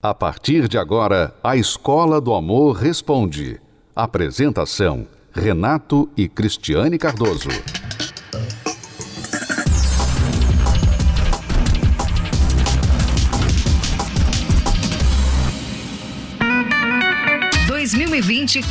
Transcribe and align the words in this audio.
A 0.00 0.14
partir 0.14 0.68
de 0.68 0.78
agora, 0.78 1.34
a 1.42 1.56
Escola 1.56 2.20
do 2.20 2.32
Amor 2.32 2.76
Responde. 2.76 3.60
Apresentação: 3.96 5.08
Renato 5.32 6.08
e 6.16 6.28
Cristiane 6.28 6.96
Cardoso. 6.96 7.48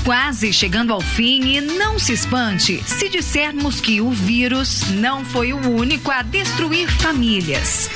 quase 0.03 0.51
chegando 0.51 0.93
ao 0.93 1.01
fim 1.01 1.55
e 1.55 1.61
não 1.61 1.99
se 1.99 2.13
espante 2.13 2.83
se 2.83 3.09
dissermos 3.09 3.79
que 3.79 4.01
o 4.01 4.09
vírus 4.09 4.89
não 4.91 5.23
foi 5.23 5.53
o 5.53 5.57
único 5.57 6.09
a 6.11 6.21
destruir 6.21 6.89
famílias. 6.89 7.89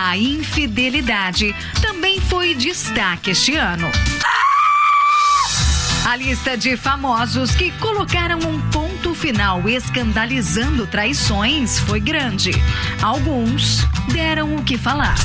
A 0.00 0.16
infidelidade 0.16 1.52
também 1.82 2.20
foi 2.20 2.54
destaque 2.54 3.32
este 3.32 3.56
ano. 3.56 3.90
A 6.06 6.14
lista 6.14 6.56
de 6.56 6.76
famosos 6.76 7.50
que 7.56 7.72
colocaram 7.72 8.38
um 8.38 8.60
ponto 8.70 9.12
final 9.12 9.68
escandalizando 9.68 10.86
traições 10.86 11.80
foi 11.80 11.98
grande. 11.98 12.52
Alguns 13.02 13.84
deram 14.12 14.54
o 14.54 14.62
que 14.62 14.78
falar. 14.78 15.16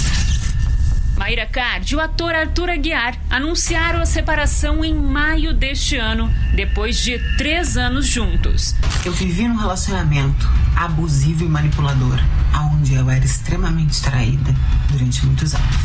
Mayra 1.17 1.45
Card 1.45 1.93
e 1.93 1.95
o 1.95 1.99
ator 1.99 2.33
Arthur 2.33 2.69
Aguiar 2.69 3.15
anunciaram 3.29 4.01
a 4.01 4.05
separação 4.05 4.83
em 4.83 4.93
maio 4.93 5.53
deste 5.53 5.95
ano, 5.95 6.31
depois 6.55 6.97
de 6.97 7.19
três 7.37 7.77
anos 7.77 8.07
juntos. 8.07 8.75
Eu 9.05 9.11
vivi 9.11 9.47
num 9.47 9.55
relacionamento 9.55 10.49
abusivo 10.75 11.45
e 11.45 11.47
manipulador, 11.47 12.19
onde 12.73 12.95
eu 12.95 13.09
era 13.09 13.23
extremamente 13.23 14.01
traída 14.01 14.53
durante 14.89 15.25
muitos 15.25 15.53
anos. 15.53 15.75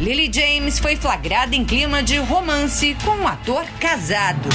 Lily 0.00 0.30
James 0.32 0.78
foi 0.78 0.94
flagrada 0.94 1.56
em 1.56 1.64
clima 1.64 2.02
de 2.02 2.16
romance 2.18 2.96
com 3.04 3.10
um 3.10 3.26
ator 3.26 3.64
casado. 3.80 4.48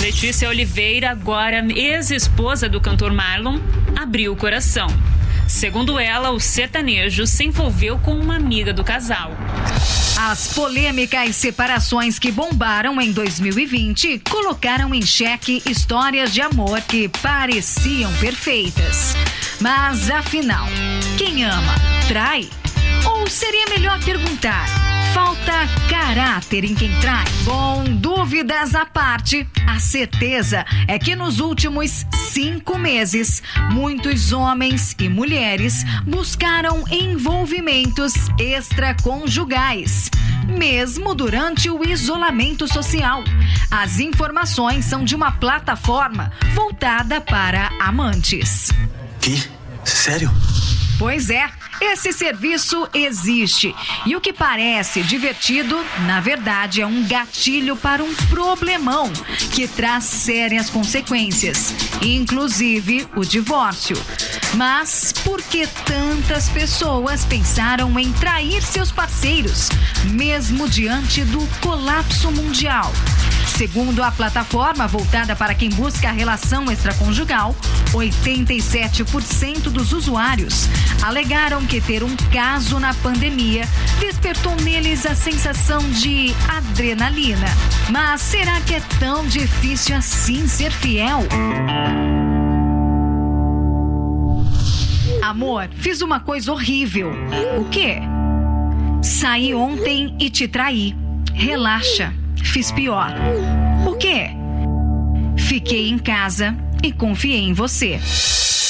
Letícia 0.00 0.48
Oliveira, 0.48 1.10
agora 1.10 1.66
ex-esposa 1.72 2.68
do 2.68 2.80
cantor 2.80 3.12
Marlon, 3.12 3.58
abriu 4.00 4.32
o 4.32 4.36
coração. 4.36 4.86
Segundo 5.50 5.98
ela, 5.98 6.30
o 6.30 6.38
sertanejo 6.38 7.26
se 7.26 7.44
envolveu 7.44 7.98
com 7.98 8.12
uma 8.12 8.36
amiga 8.36 8.72
do 8.72 8.84
casal. 8.84 9.32
As 10.16 10.54
polêmicas 10.54 11.34
separações 11.34 12.20
que 12.20 12.30
bombaram 12.30 13.00
em 13.00 13.10
2020 13.10 14.22
colocaram 14.30 14.94
em 14.94 15.02
xeque 15.02 15.60
histórias 15.66 16.32
de 16.32 16.40
amor 16.40 16.80
que 16.82 17.08
pareciam 17.08 18.12
perfeitas. 18.14 19.16
Mas 19.60 20.08
afinal, 20.08 20.68
quem 21.18 21.44
ama, 21.44 21.74
trai? 22.06 22.48
Ou 23.04 23.26
seria 23.28 23.66
melhor 23.66 23.98
perguntar: 24.04 24.89
falta 25.12 25.52
caráter 25.88 26.64
em 26.64 26.74
quem 26.74 26.90
trai? 27.00 27.24
Bom, 27.44 27.84
dúvidas 27.84 28.74
à 28.74 28.86
parte, 28.86 29.46
a 29.66 29.78
certeza 29.78 30.64
é 30.86 30.98
que 30.98 31.16
nos 31.16 31.40
últimos 31.40 32.06
cinco 32.14 32.78
meses, 32.78 33.42
muitos 33.72 34.32
homens 34.32 34.94
e 34.98 35.08
mulheres 35.08 35.84
buscaram 36.06 36.84
envolvimentos 36.90 38.14
extraconjugais, 38.38 40.10
mesmo 40.46 41.14
durante 41.14 41.68
o 41.70 41.84
isolamento 41.84 42.66
social. 42.66 43.24
As 43.70 43.98
informações 43.98 44.84
são 44.84 45.04
de 45.04 45.14
uma 45.14 45.32
plataforma 45.32 46.32
voltada 46.54 47.20
para 47.20 47.70
amantes. 47.80 48.70
Que? 49.20 49.42
Sério? 49.84 50.30
Pois 51.00 51.30
é. 51.30 51.48
Esse 51.80 52.12
serviço 52.12 52.86
existe 52.92 53.74
e 54.04 54.14
o 54.14 54.20
que 54.20 54.34
parece 54.34 55.02
divertido, 55.02 55.82
na 56.00 56.20
verdade, 56.20 56.82
é 56.82 56.86
um 56.86 57.08
gatilho 57.08 57.74
para 57.74 58.04
um 58.04 58.14
problemão 58.28 59.10
que 59.54 59.66
traz 59.66 60.04
sérias 60.04 60.68
consequências, 60.68 61.74
inclusive 62.02 63.08
o 63.16 63.24
divórcio. 63.24 63.96
Mas 64.56 65.10
por 65.24 65.40
que 65.40 65.66
tantas 65.86 66.50
pessoas 66.50 67.24
pensaram 67.24 67.98
em 67.98 68.12
trair 68.12 68.62
seus 68.62 68.92
parceiros, 68.92 69.70
mesmo 70.04 70.68
diante 70.68 71.24
do 71.24 71.46
colapso 71.62 72.30
mundial? 72.30 72.92
Segundo 73.60 74.02
a 74.02 74.10
plataforma 74.10 74.88
voltada 74.88 75.36
para 75.36 75.54
quem 75.54 75.68
busca 75.68 76.08
a 76.08 76.12
relação 76.12 76.72
extraconjugal, 76.72 77.54
87% 77.92 79.64
dos 79.64 79.92
usuários 79.92 80.66
alegaram 81.02 81.66
que 81.66 81.78
ter 81.78 82.02
um 82.02 82.16
caso 82.32 82.80
na 82.80 82.94
pandemia 82.94 83.68
despertou 83.98 84.56
neles 84.62 85.04
a 85.04 85.14
sensação 85.14 85.78
de 85.90 86.34
adrenalina. 86.48 87.48
Mas 87.90 88.22
será 88.22 88.62
que 88.62 88.76
é 88.76 88.80
tão 88.98 89.26
difícil 89.26 89.94
assim 89.94 90.48
ser 90.48 90.70
fiel? 90.70 91.20
Amor, 95.20 95.68
fiz 95.74 96.00
uma 96.00 96.18
coisa 96.18 96.50
horrível. 96.50 97.12
O 97.58 97.66
quê? 97.66 97.98
Saí 99.02 99.52
ontem 99.52 100.16
e 100.18 100.30
te 100.30 100.48
traí. 100.48 100.96
Relaxa, 101.34 102.14
fiz 102.44 102.72
pior. 102.72 103.12
O 103.86 103.94
quê? 103.96 104.30
Fiquei 105.36 105.88
em 105.88 105.98
casa 105.98 106.54
e 106.82 106.92
confiei 106.92 107.40
em 107.40 107.52
você. 107.52 107.98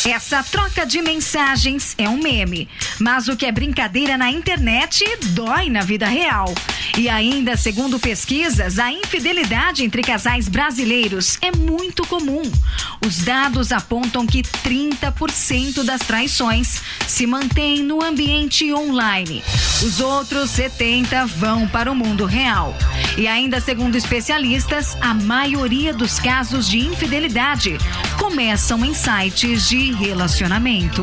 Essa 0.07 0.43
troca 0.43 0.87
de 0.87 1.03
mensagens 1.03 1.95
é 1.99 2.09
um 2.09 2.17
meme, 2.17 2.67
mas 2.99 3.29
o 3.29 3.37
que 3.37 3.45
é 3.45 3.53
brincadeira 3.53 4.17
na 4.17 4.31
internet 4.31 5.05
dói 5.35 5.69
na 5.69 5.83
vida 5.83 6.07
real. 6.07 6.55
E 6.97 7.09
ainda, 7.09 7.57
segundo 7.57 8.01
pesquisas, 8.01 8.79
a 8.79 8.91
infidelidade 8.91 9.85
entre 9.85 10.03
casais 10.03 10.49
brasileiros 10.49 11.39
é 11.43 11.53
muito 11.53 12.07
comum. 12.07 12.43
Os 13.07 13.19
dados 13.19 13.73
apontam 13.73 14.27
que 14.27 14.43
30% 14.43 15.85
das 15.85 16.01
traições 16.01 16.81
se 17.07 17.27
mantêm 17.27 17.83
no 17.83 18.03
ambiente 18.03 18.73
online. 18.73 19.43
Os 19.83 20.01
outros 20.01 20.51
70 20.51 21.27
vão 21.27 21.69
para 21.69 21.93
o 21.93 21.95
mundo 21.95 22.25
real. 22.25 22.77
E 23.19 23.29
ainda, 23.29 23.61
segundo 23.61 23.97
especialistas, 23.97 24.97
a 25.01 25.13
maioria 25.13 25.93
dos 25.93 26.19
casos 26.19 26.69
de 26.69 26.79
infidelidade 26.79 27.77
começam 28.19 28.85
em 28.85 28.95
sites 28.95 29.69
de 29.69 29.90
relacionamento. 29.95 31.03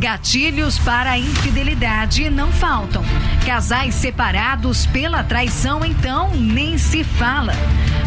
Gatilhos 0.00 0.78
para 0.78 1.10
a 1.10 1.18
infidelidade 1.18 2.30
não 2.30 2.50
faltam. 2.50 3.04
Casais 3.44 3.94
separados 3.94 4.86
pela 4.86 5.22
traição, 5.22 5.84
então, 5.84 6.34
nem 6.34 6.78
se 6.78 7.04
fala. 7.04 7.52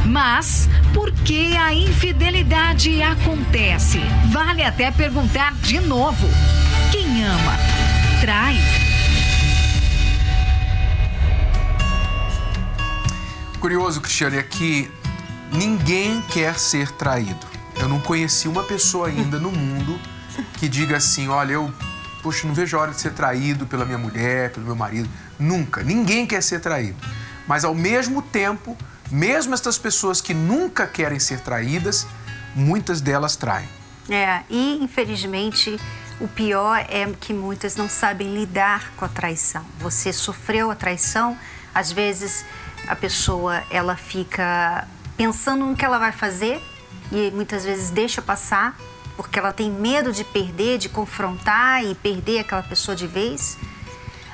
Mas 0.04 0.68
por 0.92 1.12
que 1.12 1.56
a 1.56 1.72
infidelidade 1.72 3.00
acontece? 3.04 4.00
Vale 4.32 4.64
até 4.64 4.90
perguntar 4.90 5.54
de 5.62 5.80
novo: 5.82 6.28
quem 6.92 7.24
ama, 7.24 7.58
trai? 8.20 8.58
Curioso, 13.60 14.02
Cristiane, 14.02 14.38
é 14.38 14.44
que 14.44 14.90
ninguém 15.52 16.22
quer 16.24 16.58
ser 16.58 16.90
traído. 16.92 17.53
Eu 17.80 17.88
não 17.88 18.00
conheci 18.00 18.48
uma 18.48 18.64
pessoa 18.64 19.08
ainda 19.08 19.40
no 19.40 19.52
mundo 19.52 20.00
que 20.58 20.68
diga 20.68 20.98
assim: 20.98 21.28
olha, 21.28 21.54
eu 21.54 21.74
poxa, 22.24 22.48
não 22.48 22.54
vejo 22.54 22.78
a 22.78 22.82
hora 22.82 22.92
de 22.92 23.02
ser 23.02 23.12
traído 23.12 23.66
pela 23.68 23.84
minha 23.84 23.98
mulher, 23.98 24.52
pelo 24.52 24.66
meu 24.66 24.76
marido. 24.76 25.10
Nunca. 25.38 25.84
Ninguém 25.84 26.26
quer 26.26 26.42
ser 26.42 26.62
traído. 26.62 26.98
Mas 27.46 27.66
ao 27.66 27.76
mesmo 27.76 28.22
tempo, 28.22 28.78
mesmo 29.12 29.54
estas 29.54 29.78
pessoas 29.78 30.22
que 30.22 30.34
nunca 30.34 30.88
querem 30.88 31.20
ser 31.20 31.42
traídas, 31.42 32.08
muitas 32.56 33.02
delas 33.02 33.36
traem. 33.36 33.68
É, 34.10 34.42
e 34.50 34.80
infelizmente 34.82 35.78
o 36.20 36.28
pior 36.28 36.86
é 36.90 37.06
que 37.20 37.34
muitas 37.34 37.76
não 37.76 37.90
sabem 37.90 38.34
lidar 38.34 38.92
com 38.96 39.04
a 39.04 39.10
traição. 39.10 39.66
Você 39.80 40.14
sofreu 40.14 40.72
a 40.72 40.76
traição, 40.76 41.38
às 41.76 41.92
vezes 41.92 42.46
a 42.88 42.96
pessoa 42.96 43.64
ela 43.70 43.96
fica 43.96 44.88
pensando 45.18 45.66
no 45.66 45.76
que 45.76 45.84
ela 45.84 45.98
vai 45.98 46.12
fazer 46.12 46.62
e 47.14 47.32
muitas 47.32 47.64
vezes 47.64 47.92
deixa 47.92 48.22
passar 48.22 48.76
porque 49.16 49.38
ela 49.38 49.54
tem 49.54 49.70
medo 49.70 50.12
de 50.12 50.24
perder, 50.24 50.78
de 50.80 50.90
confrontar 50.90 51.86
e 51.86 51.94
perder 51.96 52.40
aquela 52.40 52.64
pessoa 52.64 52.96
de 52.96 53.06
vez. 53.06 53.58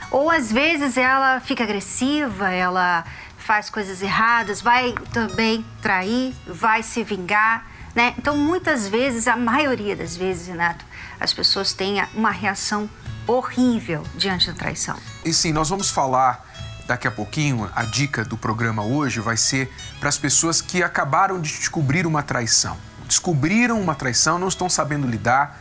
Ou 0.10 0.32
às 0.32 0.52
vezes 0.52 0.98
ela 0.98 1.40
fica 1.40 1.64
agressiva, 1.64 2.50
ela 2.50 3.04
faz 3.38 3.70
coisas 3.70 4.02
erradas, 4.02 4.62
vai 4.62 4.96
também 5.12 5.66
trair, 5.82 6.34
vai 6.48 6.82
se 6.82 7.04
vingar, 7.04 7.68
né? 7.94 8.14
Então 8.18 8.38
muitas 8.38 8.88
vezes, 8.88 9.28
a 9.28 9.36
maioria 9.36 9.96
das 9.96 10.16
vezes, 10.16 10.48
Renato, 10.48 10.86
as 11.20 11.34
pessoas 11.34 11.74
têm 11.74 12.02
uma 12.14 12.32
reação 12.32 12.90
horrível 13.28 14.04
diante 14.16 14.48
da 14.48 14.54
traição. 14.54 14.98
E 15.26 15.34
sim, 15.34 15.52
nós 15.52 15.70
vamos 15.70 15.90
falar 15.90 16.49
daqui 16.90 17.08
a 17.08 17.12
pouquinho, 17.12 17.70
a 17.76 17.84
dica 17.84 18.26
do 18.26 18.38
programa 18.38 18.84
hoje 18.84 19.20
vai 19.20 19.38
ser 19.38 19.72
para 20.00 20.10
as 20.10 20.18
pessoas 20.18 20.62
que 20.62 20.84
acabaram 20.84 21.40
de 21.40 21.50
descobrir 21.50 22.06
uma 22.06 22.22
traição 22.22 22.78
descobriram 23.10 23.82
uma 23.82 23.96
traição, 23.96 24.38
não 24.38 24.48
estão 24.48 24.70
sabendo 24.70 25.08
lidar. 25.08 25.60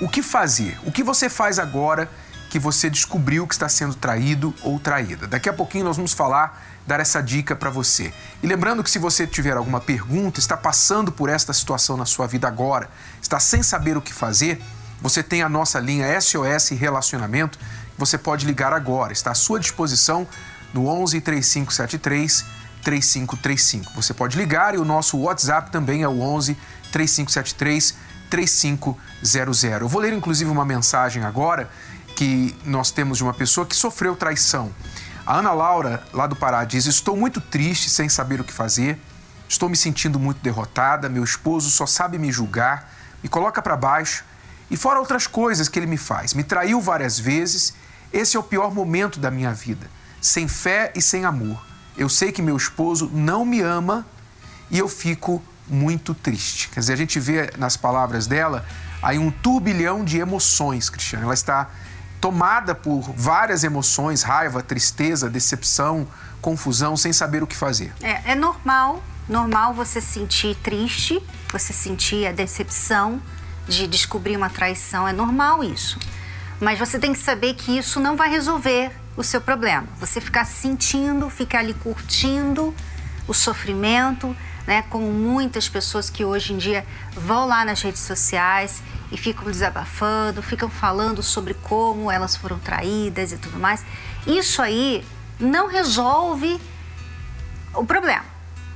O 0.00 0.08
que 0.08 0.22
fazer? 0.22 0.78
O 0.84 0.92
que 0.92 1.02
você 1.02 1.28
faz 1.28 1.58
agora 1.58 2.08
que 2.48 2.60
você 2.60 2.88
descobriu 2.88 3.44
que 3.44 3.54
está 3.54 3.68
sendo 3.68 3.94
traído 3.96 4.54
ou 4.62 4.78
traída. 4.78 5.26
Daqui 5.26 5.48
a 5.48 5.52
pouquinho 5.52 5.84
nós 5.84 5.96
vamos 5.96 6.12
falar, 6.12 6.62
dar 6.86 7.00
essa 7.00 7.20
dica 7.20 7.56
para 7.56 7.70
você. 7.70 8.14
E 8.40 8.46
lembrando 8.46 8.84
que 8.84 8.90
se 8.90 9.00
você 9.00 9.26
tiver 9.26 9.56
alguma 9.56 9.80
pergunta, 9.80 10.38
está 10.38 10.56
passando 10.56 11.10
por 11.10 11.28
esta 11.28 11.52
situação 11.52 11.96
na 11.96 12.06
sua 12.06 12.28
vida 12.28 12.46
agora, 12.46 12.88
está 13.20 13.40
sem 13.40 13.64
saber 13.64 13.96
o 13.96 14.00
que 14.00 14.14
fazer, 14.14 14.62
você 15.02 15.24
tem 15.24 15.42
a 15.42 15.48
nossa 15.48 15.80
linha 15.80 16.18
SOS 16.20 16.70
Relacionamento, 16.70 17.58
você 17.98 18.16
pode 18.16 18.46
ligar 18.46 18.72
agora, 18.72 19.12
está 19.12 19.32
à 19.32 19.34
sua 19.34 19.58
disposição 19.58 20.26
no 20.76 20.86
11 20.86 21.20
3573 21.22 22.44
3535. 22.82 23.92
Você 23.94 24.12
pode 24.12 24.36
ligar 24.36 24.74
e 24.74 24.78
o 24.78 24.84
nosso 24.84 25.18
WhatsApp 25.18 25.70
também 25.70 26.02
é 26.02 26.08
o 26.08 26.20
11 26.20 26.56
3573 26.92 27.96
3500. 28.30 29.64
Eu 29.80 29.88
vou 29.88 30.02
ler 30.02 30.12
inclusive 30.12 30.50
uma 30.50 30.64
mensagem 30.64 31.24
agora 31.24 31.68
que 32.14 32.54
nós 32.64 32.90
temos 32.90 33.18
de 33.18 33.24
uma 33.24 33.34
pessoa 33.34 33.66
que 33.66 33.74
sofreu 33.74 34.14
traição. 34.14 34.70
A 35.26 35.38
Ana 35.38 35.52
Laura, 35.52 36.04
lá 36.12 36.26
do 36.26 36.36
Pará, 36.36 36.64
diz: 36.64 36.86
Estou 36.86 37.16
muito 37.16 37.40
triste, 37.40 37.90
sem 37.90 38.08
saber 38.08 38.40
o 38.40 38.44
que 38.44 38.52
fazer. 38.52 38.98
Estou 39.48 39.68
me 39.68 39.76
sentindo 39.76 40.18
muito 40.18 40.40
derrotada. 40.40 41.08
Meu 41.08 41.24
esposo 41.24 41.70
só 41.70 41.86
sabe 41.86 42.18
me 42.18 42.30
julgar, 42.30 42.92
me 43.22 43.28
coloca 43.28 43.62
para 43.62 43.76
baixo. 43.76 44.24
E 44.70 44.76
fora 44.76 45.00
outras 45.00 45.26
coisas 45.26 45.68
que 45.68 45.78
ele 45.78 45.86
me 45.86 45.96
faz. 45.96 46.34
Me 46.34 46.44
traiu 46.44 46.80
várias 46.80 47.18
vezes. 47.18 47.74
Esse 48.12 48.36
é 48.36 48.40
o 48.40 48.42
pior 48.42 48.72
momento 48.72 49.18
da 49.18 49.30
minha 49.30 49.52
vida. 49.52 49.88
Sem 50.20 50.48
fé 50.48 50.92
e 50.94 51.02
sem 51.02 51.24
amor. 51.24 51.64
Eu 51.96 52.08
sei 52.08 52.32
que 52.32 52.42
meu 52.42 52.56
esposo 52.56 53.10
não 53.12 53.44
me 53.44 53.60
ama 53.60 54.06
e 54.70 54.78
eu 54.78 54.88
fico 54.88 55.42
muito 55.68 56.14
triste. 56.14 56.68
Quer 56.68 56.80
dizer, 56.80 56.92
a 56.92 56.96
gente 56.96 57.18
vê 57.18 57.50
nas 57.56 57.76
palavras 57.76 58.26
dela 58.26 58.64
aí 59.02 59.18
um 59.18 59.30
turbilhão 59.30 60.04
de 60.04 60.18
emoções, 60.18 60.90
Cristiano. 60.90 61.24
Ela 61.24 61.34
está 61.34 61.70
tomada 62.20 62.74
por 62.74 63.02
várias 63.12 63.64
emoções, 63.64 64.22
raiva, 64.22 64.62
tristeza, 64.62 65.28
decepção, 65.28 66.06
confusão, 66.40 66.96
sem 66.96 67.12
saber 67.12 67.42
o 67.42 67.46
que 67.46 67.56
fazer. 67.56 67.92
É, 68.02 68.32
é 68.32 68.34
normal, 68.34 69.02
normal 69.28 69.74
você 69.74 70.00
sentir 70.00 70.56
triste, 70.56 71.22
você 71.52 71.72
sentir 71.72 72.26
a 72.26 72.32
decepção 72.32 73.20
de 73.68 73.86
descobrir 73.86 74.36
uma 74.36 74.50
traição, 74.50 75.06
é 75.08 75.12
normal 75.12 75.62
isso. 75.64 75.98
Mas 76.60 76.78
você 76.78 76.98
tem 76.98 77.12
que 77.12 77.18
saber 77.18 77.54
que 77.54 77.76
isso 77.76 78.00
não 78.00 78.16
vai 78.16 78.30
resolver 78.30 78.90
o 79.16 79.22
seu 79.22 79.40
problema. 79.40 79.86
Você 79.98 80.20
ficar 80.20 80.44
sentindo, 80.44 81.30
ficar 81.30 81.60
ali 81.60 81.74
curtindo 81.74 82.74
o 83.26 83.34
sofrimento, 83.34 84.36
né? 84.66 84.82
Como 84.90 85.10
muitas 85.10 85.68
pessoas 85.68 86.10
que 86.10 86.24
hoje 86.24 86.52
em 86.52 86.58
dia 86.58 86.86
vão 87.12 87.46
lá 87.46 87.64
nas 87.64 87.80
redes 87.82 88.02
sociais 88.02 88.82
e 89.10 89.16
ficam 89.16 89.50
desabafando, 89.50 90.42
ficam 90.42 90.68
falando 90.68 91.22
sobre 91.22 91.54
como 91.54 92.10
elas 92.10 92.36
foram 92.36 92.58
traídas 92.58 93.32
e 93.32 93.38
tudo 93.38 93.58
mais. 93.58 93.84
Isso 94.26 94.60
aí 94.60 95.04
não 95.38 95.68
resolve 95.68 96.60
o 97.74 97.84
problema. 97.84 98.24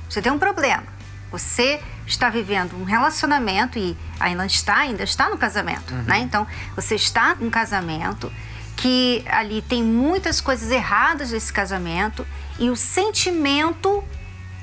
Você 0.09 0.21
tem 0.21 0.31
um 0.31 0.39
problema. 0.39 0.83
Você 1.31 1.81
está 2.05 2.29
vivendo 2.29 2.75
um 2.75 2.83
relacionamento 2.83 3.79
e 3.79 3.97
ainda 4.19 4.45
está, 4.45 4.77
ainda 4.77 5.03
está 5.03 5.29
no 5.29 5.37
casamento, 5.37 5.93
uhum. 5.93 6.03
né? 6.03 6.19
Então, 6.19 6.45
você 6.75 6.95
está 6.95 7.35
num 7.35 7.49
casamento 7.49 8.31
que 8.81 9.23
ali 9.29 9.61
tem 9.61 9.83
muitas 9.83 10.41
coisas 10.41 10.71
erradas 10.71 11.31
nesse 11.31 11.53
casamento 11.53 12.25
e 12.57 12.71
o 12.71 12.75
sentimento, 12.75 14.03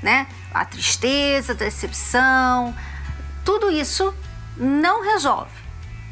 né, 0.03 0.27
a 0.53 0.65
tristeza, 0.65 1.53
a 1.53 1.55
decepção, 1.55 2.75
tudo 3.45 3.71
isso 3.71 4.13
não 4.57 5.01
resolve. 5.03 5.51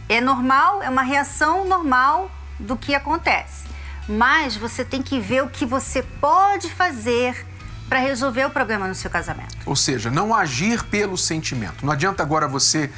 É 0.08 0.22
normal, 0.22 0.82
é 0.82 0.90
uma 0.90 1.02
reação 1.02 1.66
normal 1.66 2.32
do 2.58 2.78
que 2.78 2.96
acontece. 2.96 3.68
Mas 4.08 4.56
você 4.56 4.86
tem 4.86 5.04
que 5.04 5.20
ver 5.20 5.44
o 5.44 5.50
que 5.50 5.66
você 5.66 6.02
pode 6.02 6.70
fazer 6.70 7.46
para 7.90 8.00
resolver 8.00 8.46
o 8.46 8.50
problema 8.50 8.88
no 8.88 8.96
seu 8.96 9.12
casamento. 9.12 9.54
Ou 9.66 9.76
seja, 9.76 10.10
não 10.10 10.34
agir 10.34 10.82
pelo 10.84 11.18
sentimento. 11.18 11.86
Não 11.86 11.92
adianta 11.92 12.24
agora 12.24 12.48
você 12.48 12.90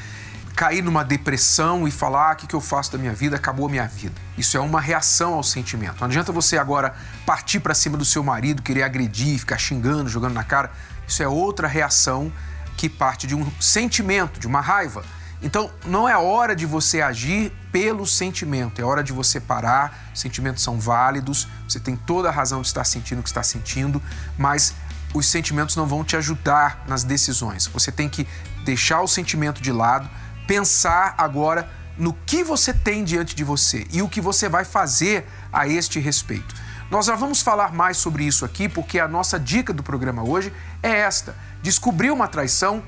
cair 0.59 0.81
numa 0.81 1.05
depressão 1.05 1.87
e 1.87 1.91
falar: 1.91 2.31
ah, 2.31 2.33
o 2.33 2.35
que, 2.35 2.47
que 2.47 2.53
eu 2.53 2.59
faço 2.59 2.91
da 2.91 2.97
minha 2.97 3.13
vida? 3.13 3.37
Acabou 3.37 3.67
a 3.67 3.69
minha 3.69 3.87
vida. 3.87 4.13
Isso 4.37 4.57
é 4.57 4.59
uma 4.59 4.81
reação 4.81 5.35
ao 5.35 5.41
sentimento. 5.41 6.01
Não 6.01 6.07
adianta 6.07 6.33
você 6.33 6.57
agora 6.57 6.93
partir 7.25 7.61
para 7.61 7.73
cima 7.73 7.95
do 7.95 8.03
seu 8.03 8.21
marido, 8.21 8.61
querer 8.61 8.83
agredir, 8.83 9.39
ficar 9.39 9.57
xingando, 9.57 10.09
jogando 10.09 10.33
na 10.33 10.43
cara. 10.43 10.69
Isso 11.07 11.23
é 11.23 11.27
outra 11.29 11.65
reação 11.65 12.29
que 12.75 12.89
parte 12.89 13.25
de 13.25 13.35
um 13.35 13.49
sentimento, 13.61 14.37
de 14.37 14.47
uma 14.47 14.59
raiva. 14.59 15.05
Então, 15.41 15.71
não 15.85 16.09
é 16.09 16.17
hora 16.17 16.53
de 16.53 16.65
você 16.65 17.01
agir 17.01 17.53
pelo 17.71 18.05
sentimento, 18.05 18.81
é 18.81 18.83
hora 18.83 19.01
de 19.01 19.13
você 19.13 19.39
parar. 19.39 20.11
Os 20.13 20.19
sentimentos 20.19 20.61
são 20.61 20.77
válidos, 20.77 21.47
você 21.69 21.79
tem 21.79 21.95
toda 21.95 22.27
a 22.27 22.31
razão 22.33 22.59
de 22.61 22.67
estar 22.67 22.83
sentindo 22.83 23.19
o 23.19 23.23
que 23.23 23.29
está 23.29 23.43
sentindo, 23.43 24.03
mas 24.37 24.75
os 25.13 25.25
sentimentos 25.25 25.77
não 25.77 25.87
vão 25.87 26.03
te 26.03 26.17
ajudar 26.17 26.83
nas 26.85 27.05
decisões. 27.05 27.65
Você 27.67 27.93
tem 27.93 28.09
que 28.09 28.27
deixar 28.65 29.01
o 29.01 29.07
sentimento 29.07 29.61
de 29.61 29.71
lado, 29.71 30.09
pensar 30.49 31.13
agora 31.15 31.69
no 31.95 32.11
que 32.25 32.43
você 32.43 32.73
tem 32.73 33.03
diante 33.03 33.35
de 33.35 33.43
você 33.43 33.85
e 33.91 34.01
o 34.01 34.09
que 34.09 34.19
você 34.19 34.49
vai 34.49 34.65
fazer 34.65 35.27
a 35.53 35.67
este 35.67 35.99
respeito. 35.99 36.55
Nós 36.89 37.05
já 37.05 37.15
vamos 37.15 37.43
falar 37.43 37.71
mais 37.71 37.97
sobre 37.97 38.23
isso 38.23 38.43
aqui, 38.43 38.67
porque 38.67 38.99
a 38.99 39.07
nossa 39.07 39.39
dica 39.39 39.71
do 39.71 39.83
programa 39.83 40.23
hoje 40.23 40.51
é 40.81 40.89
esta: 40.89 41.35
descobrir 41.61 42.09
uma 42.09 42.27
traição, 42.27 42.81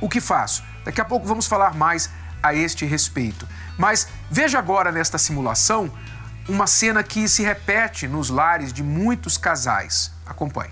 o 0.00 0.08
que 0.08 0.20
faço? 0.20 0.62
Daqui 0.84 1.00
a 1.00 1.04
pouco 1.04 1.26
vamos 1.26 1.48
falar 1.48 1.74
mais 1.74 2.08
a 2.40 2.54
este 2.54 2.86
respeito. 2.86 3.48
Mas 3.76 4.06
veja 4.30 4.60
agora 4.60 4.92
nesta 4.92 5.18
simulação 5.18 5.90
uma 6.48 6.68
cena 6.68 7.02
que 7.02 7.26
se 7.26 7.42
repete 7.42 8.06
nos 8.06 8.30
lares 8.30 8.72
de 8.72 8.84
muitos 8.84 9.36
casais. 9.36 10.12
Acompanhe. 10.24 10.70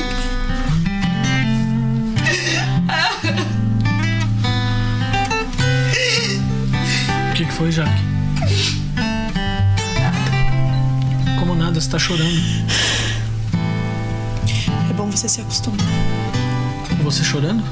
foi, 7.56 7.72
Jaque? 7.72 8.02
Como 11.38 11.54
nada, 11.54 11.80
você 11.80 11.88
tá 11.88 11.98
chorando. 11.98 12.38
É 14.90 14.92
bom 14.92 15.10
você 15.10 15.26
se 15.26 15.40
acostumar. 15.40 15.78
Você 17.02 17.24
chorando? 17.24 17.64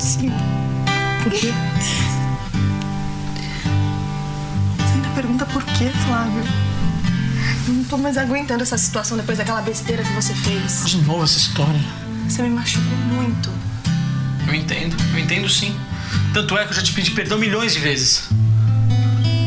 Sim. 0.00 0.32
Por 1.22 1.32
quê? 1.32 1.52
Você 4.78 4.94
ainda 4.94 5.08
pergunta 5.14 5.46
por 5.46 5.62
quê, 5.62 5.88
Flávio? 6.04 6.42
Eu 7.68 7.74
não 7.74 7.84
tô 7.84 7.96
mais 7.98 8.18
aguentando 8.18 8.64
essa 8.64 8.76
situação 8.76 9.16
depois 9.16 9.38
daquela 9.38 9.62
besteira 9.62 10.02
que 10.02 10.12
você 10.12 10.34
fez. 10.34 10.86
De 10.86 10.96
novo 11.02 11.22
essa 11.22 11.38
história. 11.38 11.80
Você 12.28 12.42
me 12.42 12.50
machucou 12.50 12.98
muito. 13.14 13.48
Eu 14.48 14.54
entendo, 14.54 14.96
eu 15.12 15.18
entendo 15.20 15.48
sim. 15.48 15.72
Tanto 16.34 16.58
é 16.58 16.64
que 16.64 16.70
eu 16.70 16.76
já 16.76 16.82
te 16.82 16.92
pedi 16.92 17.12
perdão 17.12 17.38
milhões 17.38 17.74
de 17.74 17.78
vezes. 17.78 18.28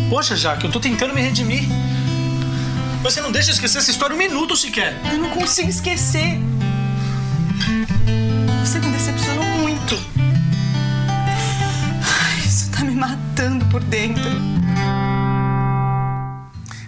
Poxa, 0.10 0.36
Jaque, 0.36 0.66
eu 0.66 0.72
tô 0.72 0.80
tentando 0.80 1.14
me 1.14 1.22
redimir. 1.22 1.64
Você 3.04 3.22
não 3.22 3.32
deixa 3.32 3.52
esquecer 3.52 3.78
essa 3.78 3.92
história 3.92 4.16
um 4.16 4.18
minuto 4.18 4.58
sequer. 4.58 5.00
Eu 5.12 5.20
não 5.20 5.30
consigo 5.30 5.70
esquecer. 5.70 6.40
Você 8.62 8.80
me 8.80 8.90
decepcionou 8.90 9.46
muito. 9.60 9.94
Ai, 12.02 12.40
isso 12.40 12.72
tá 12.72 12.84
me 12.84 12.96
matando 12.96 13.64
por 13.68 13.84
dentro. 13.84 14.24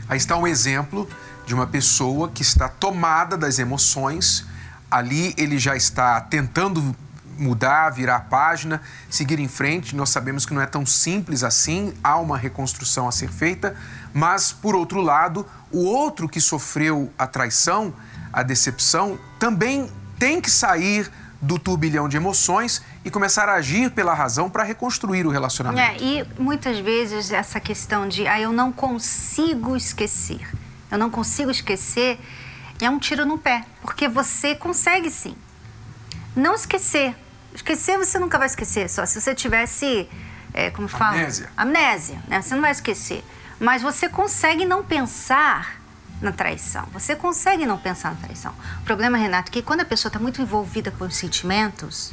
Aí 0.09 0.17
está 0.17 0.35
um 0.35 0.47
exemplo 0.47 1.07
de 1.45 1.53
uma 1.53 1.67
pessoa 1.67 2.27
que 2.27 2.41
está 2.41 2.67
tomada 2.67 3.37
das 3.37 3.59
emoções. 3.59 4.47
Ali 4.89 5.35
ele 5.37 5.59
já 5.59 5.75
está 5.75 6.19
tentando 6.21 6.95
mudar, 7.41 7.89
virar 7.89 8.17
a 8.17 8.19
página, 8.21 8.81
seguir 9.09 9.39
em 9.39 9.47
frente. 9.47 9.95
Nós 9.95 10.09
sabemos 10.09 10.45
que 10.45 10.53
não 10.53 10.61
é 10.61 10.65
tão 10.65 10.85
simples 10.85 11.43
assim, 11.43 11.93
há 12.03 12.17
uma 12.17 12.37
reconstrução 12.37 13.07
a 13.07 13.11
ser 13.11 13.29
feita, 13.29 13.75
mas, 14.13 14.51
por 14.51 14.75
outro 14.75 15.01
lado, 15.01 15.45
o 15.71 15.83
outro 15.83 16.29
que 16.29 16.39
sofreu 16.39 17.11
a 17.17 17.25
traição, 17.25 17.93
a 18.31 18.43
decepção, 18.43 19.17
também 19.39 19.89
tem 20.19 20.39
que 20.39 20.51
sair 20.51 21.11
do 21.41 21.57
turbilhão 21.57 22.07
de 22.07 22.15
emoções 22.15 22.83
e 23.03 23.09
começar 23.09 23.49
a 23.49 23.53
agir 23.53 23.89
pela 23.89 24.13
razão 24.13 24.49
para 24.49 24.63
reconstruir 24.63 25.25
o 25.25 25.31
relacionamento. 25.31 25.81
É, 25.81 25.97
e 25.99 26.23
muitas 26.37 26.77
vezes 26.77 27.31
essa 27.31 27.59
questão 27.59 28.07
de 28.07 28.27
ah, 28.27 28.39
eu 28.39 28.53
não 28.53 28.71
consigo 28.71 29.75
esquecer, 29.75 30.47
eu 30.91 30.99
não 30.99 31.09
consigo 31.09 31.49
esquecer, 31.49 32.19
é 32.79 32.89
um 32.89 32.99
tiro 32.99 33.25
no 33.25 33.39
pé, 33.39 33.65
porque 33.81 34.07
você 34.07 34.53
consegue 34.53 35.09
sim. 35.09 35.35
Não 36.35 36.53
esquecer, 36.53 37.15
Esquecer 37.53 37.97
você 37.97 38.17
nunca 38.17 38.37
vai 38.37 38.47
esquecer, 38.47 38.89
só 38.89 39.05
se 39.05 39.19
você 39.19 39.35
tivesse, 39.35 40.09
é, 40.53 40.69
como 40.69 40.87
fala? 40.87 41.17
Amnésia. 41.17 41.49
Amnésia, 41.57 42.23
né? 42.27 42.41
Você 42.41 42.55
não 42.55 42.61
vai 42.61 42.71
esquecer. 42.71 43.23
Mas 43.59 43.81
você 43.81 44.09
consegue 44.09 44.65
não 44.65 44.83
pensar 44.83 45.81
na 46.21 46.31
traição. 46.31 46.87
Você 46.93 47.15
consegue 47.15 47.65
não 47.65 47.77
pensar 47.77 48.11
na 48.11 48.15
traição. 48.15 48.53
O 48.81 48.85
problema, 48.85 49.17
Renato, 49.17 49.49
é 49.49 49.53
que 49.53 49.61
quando 49.61 49.81
a 49.81 49.85
pessoa 49.85 50.09
está 50.09 50.19
muito 50.19 50.41
envolvida 50.41 50.91
com 50.91 51.05
os 51.05 51.15
sentimentos, 51.15 52.11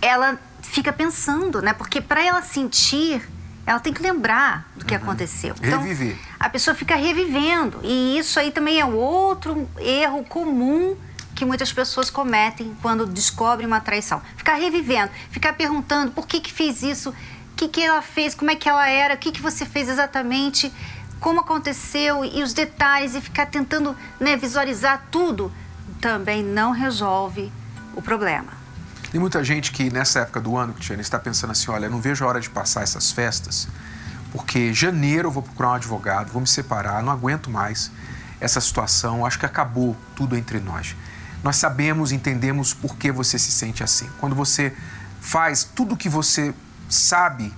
ela 0.00 0.38
fica 0.62 0.92
pensando, 0.92 1.60
né? 1.62 1.72
Porque 1.72 2.00
para 2.00 2.22
ela 2.24 2.42
sentir, 2.42 3.26
ela 3.66 3.78
tem 3.78 3.92
que 3.92 4.02
lembrar 4.02 4.70
do 4.76 4.84
que 4.84 4.94
uhum. 4.94 5.02
aconteceu. 5.02 5.54
Então, 5.62 5.82
Reviver. 5.82 6.16
A 6.40 6.48
pessoa 6.48 6.74
fica 6.74 6.96
revivendo. 6.96 7.80
E 7.82 8.18
isso 8.18 8.40
aí 8.40 8.50
também 8.50 8.80
é 8.80 8.84
outro 8.84 9.68
erro 9.78 10.24
comum 10.24 10.96
que 11.38 11.44
muitas 11.44 11.72
pessoas 11.72 12.10
cometem 12.10 12.76
quando 12.82 13.06
descobrem 13.06 13.64
uma 13.64 13.78
traição. 13.78 14.20
Ficar 14.36 14.54
revivendo, 14.54 15.12
ficar 15.30 15.52
perguntando 15.52 16.10
por 16.10 16.26
que 16.26 16.40
que 16.40 16.52
fez 16.52 16.82
isso, 16.82 17.10
o 17.10 17.14
que 17.56 17.68
que 17.68 17.80
ela 17.80 18.02
fez, 18.02 18.34
como 18.34 18.50
é 18.50 18.56
que 18.56 18.68
ela 18.68 18.90
era, 18.90 19.14
o 19.14 19.16
que 19.16 19.30
que 19.30 19.40
você 19.40 19.64
fez 19.64 19.88
exatamente, 19.88 20.72
como 21.20 21.38
aconteceu 21.38 22.24
e 22.24 22.42
os 22.42 22.52
detalhes 22.52 23.14
e 23.14 23.20
ficar 23.20 23.46
tentando 23.46 23.96
né, 24.18 24.36
visualizar 24.36 25.06
tudo 25.12 25.52
também 26.00 26.42
não 26.42 26.72
resolve 26.72 27.52
o 27.94 28.02
problema. 28.02 28.52
Tem 29.12 29.20
muita 29.20 29.44
gente 29.44 29.70
que 29.70 29.92
nessa 29.92 30.18
época 30.18 30.40
do 30.40 30.56
ano, 30.56 30.72
Cristiane, 30.72 31.02
está 31.02 31.20
pensando 31.20 31.52
assim, 31.52 31.70
olha, 31.70 31.88
não 31.88 32.00
vejo 32.00 32.24
a 32.24 32.28
hora 32.28 32.40
de 32.40 32.50
passar 32.50 32.82
essas 32.82 33.12
festas, 33.12 33.68
porque 34.32 34.72
janeiro 34.74 35.28
eu 35.28 35.32
vou 35.32 35.44
procurar 35.44 35.70
um 35.70 35.74
advogado, 35.74 36.32
vou 36.32 36.40
me 36.40 36.48
separar, 36.48 37.00
não 37.00 37.12
aguento 37.12 37.48
mais 37.48 37.92
essa 38.40 38.60
situação, 38.60 39.24
acho 39.24 39.38
que 39.38 39.46
acabou 39.46 39.96
tudo 40.16 40.36
entre 40.36 40.58
nós. 40.58 40.96
Nós 41.42 41.56
sabemos, 41.56 42.12
entendemos 42.12 42.74
por 42.74 42.96
que 42.96 43.12
você 43.12 43.38
se 43.38 43.52
sente 43.52 43.82
assim. 43.82 44.08
Quando 44.20 44.34
você 44.34 44.74
faz 45.20 45.64
tudo 45.64 45.94
o 45.94 45.96
que 45.96 46.08
você 46.08 46.54
sabe 46.88 47.52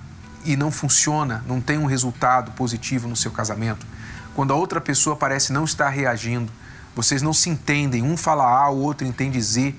e 0.44 0.56
não 0.56 0.70
funciona, 0.70 1.44
não 1.46 1.60
tem 1.60 1.78
um 1.78 1.86
resultado 1.86 2.52
positivo 2.52 3.08
no 3.08 3.16
seu 3.16 3.30
casamento, 3.30 3.86
quando 4.34 4.52
a 4.52 4.56
outra 4.56 4.80
pessoa 4.80 5.16
parece 5.16 5.52
não 5.52 5.64
estar 5.64 5.88
reagindo, 5.88 6.50
vocês 6.94 7.22
não 7.22 7.32
se 7.32 7.48
entendem, 7.48 8.02
um 8.02 8.16
fala 8.16 8.44
A, 8.44 8.70
o 8.70 8.78
outro 8.78 9.06
entende 9.06 9.40
Z, 9.40 9.74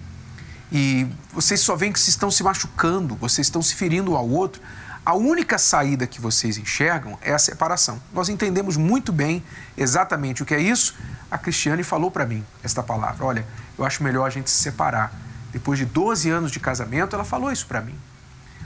e 0.71 1.07
vocês 1.33 1.59
só 1.59 1.75
veem 1.75 1.91
que 1.91 1.99
vocês 1.99 2.09
estão 2.09 2.31
se 2.31 2.43
machucando, 2.43 3.15
vocês 3.15 3.47
estão 3.47 3.61
se 3.61 3.75
ferindo 3.75 4.11
um 4.11 4.15
ao 4.15 4.29
outro, 4.29 4.61
a 5.03 5.15
única 5.15 5.57
saída 5.57 6.05
que 6.05 6.21
vocês 6.21 6.57
enxergam 6.57 7.17
é 7.21 7.33
a 7.33 7.39
separação. 7.39 7.99
Nós 8.13 8.29
entendemos 8.29 8.77
muito 8.77 9.11
bem 9.11 9.43
exatamente 9.75 10.43
o 10.43 10.45
que 10.45 10.53
é 10.53 10.59
isso. 10.59 10.95
A 11.29 11.39
Cristiane 11.39 11.81
falou 11.83 12.11
para 12.11 12.23
mim 12.23 12.45
esta 12.63 12.83
palavra: 12.83 13.25
olha, 13.25 13.45
eu 13.81 13.85
acho 13.85 14.03
melhor 14.03 14.25
a 14.25 14.29
gente 14.29 14.49
se 14.49 14.61
separar. 14.61 15.11
Depois 15.51 15.79
de 15.79 15.85
12 15.85 16.29
anos 16.29 16.51
de 16.51 16.59
casamento, 16.59 17.15
ela 17.15 17.25
falou 17.25 17.51
isso 17.51 17.65
para 17.65 17.81
mim. 17.81 17.95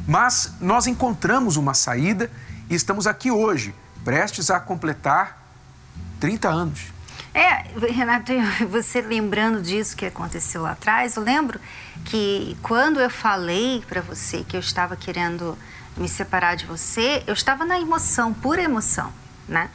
Mas 0.05 0.53
nós 0.59 0.87
encontramos 0.87 1.55
uma 1.55 1.73
saída 1.73 2.29
e 2.69 2.75
estamos 2.75 3.07
aqui 3.07 3.31
hoje, 3.31 3.73
prestes 4.03 4.51
a 4.51 4.59
completar 4.59 5.41
30 6.19 6.49
anos. 6.49 6.81
É, 7.33 7.63
Renato, 7.91 8.33
você 8.69 9.01
lembrando 9.01 9.61
disso 9.61 9.95
que 9.95 10.05
aconteceu 10.05 10.61
lá 10.61 10.71
atrás, 10.71 11.15
eu 11.15 11.23
lembro 11.23 11.59
que 12.03 12.57
quando 12.61 12.99
eu 12.99 13.09
falei 13.09 13.83
para 13.87 14.01
você 14.01 14.43
que 14.43 14.55
eu 14.55 14.59
estava 14.59 14.95
querendo 14.95 15.57
me 15.97 16.09
separar 16.09 16.55
de 16.55 16.65
você, 16.65 17.23
eu 17.25 17.33
estava 17.33 17.63
na 17.65 17.79
emoção, 17.79 18.33
pura 18.33 18.61
emoção, 18.61 19.11
né? 19.47 19.69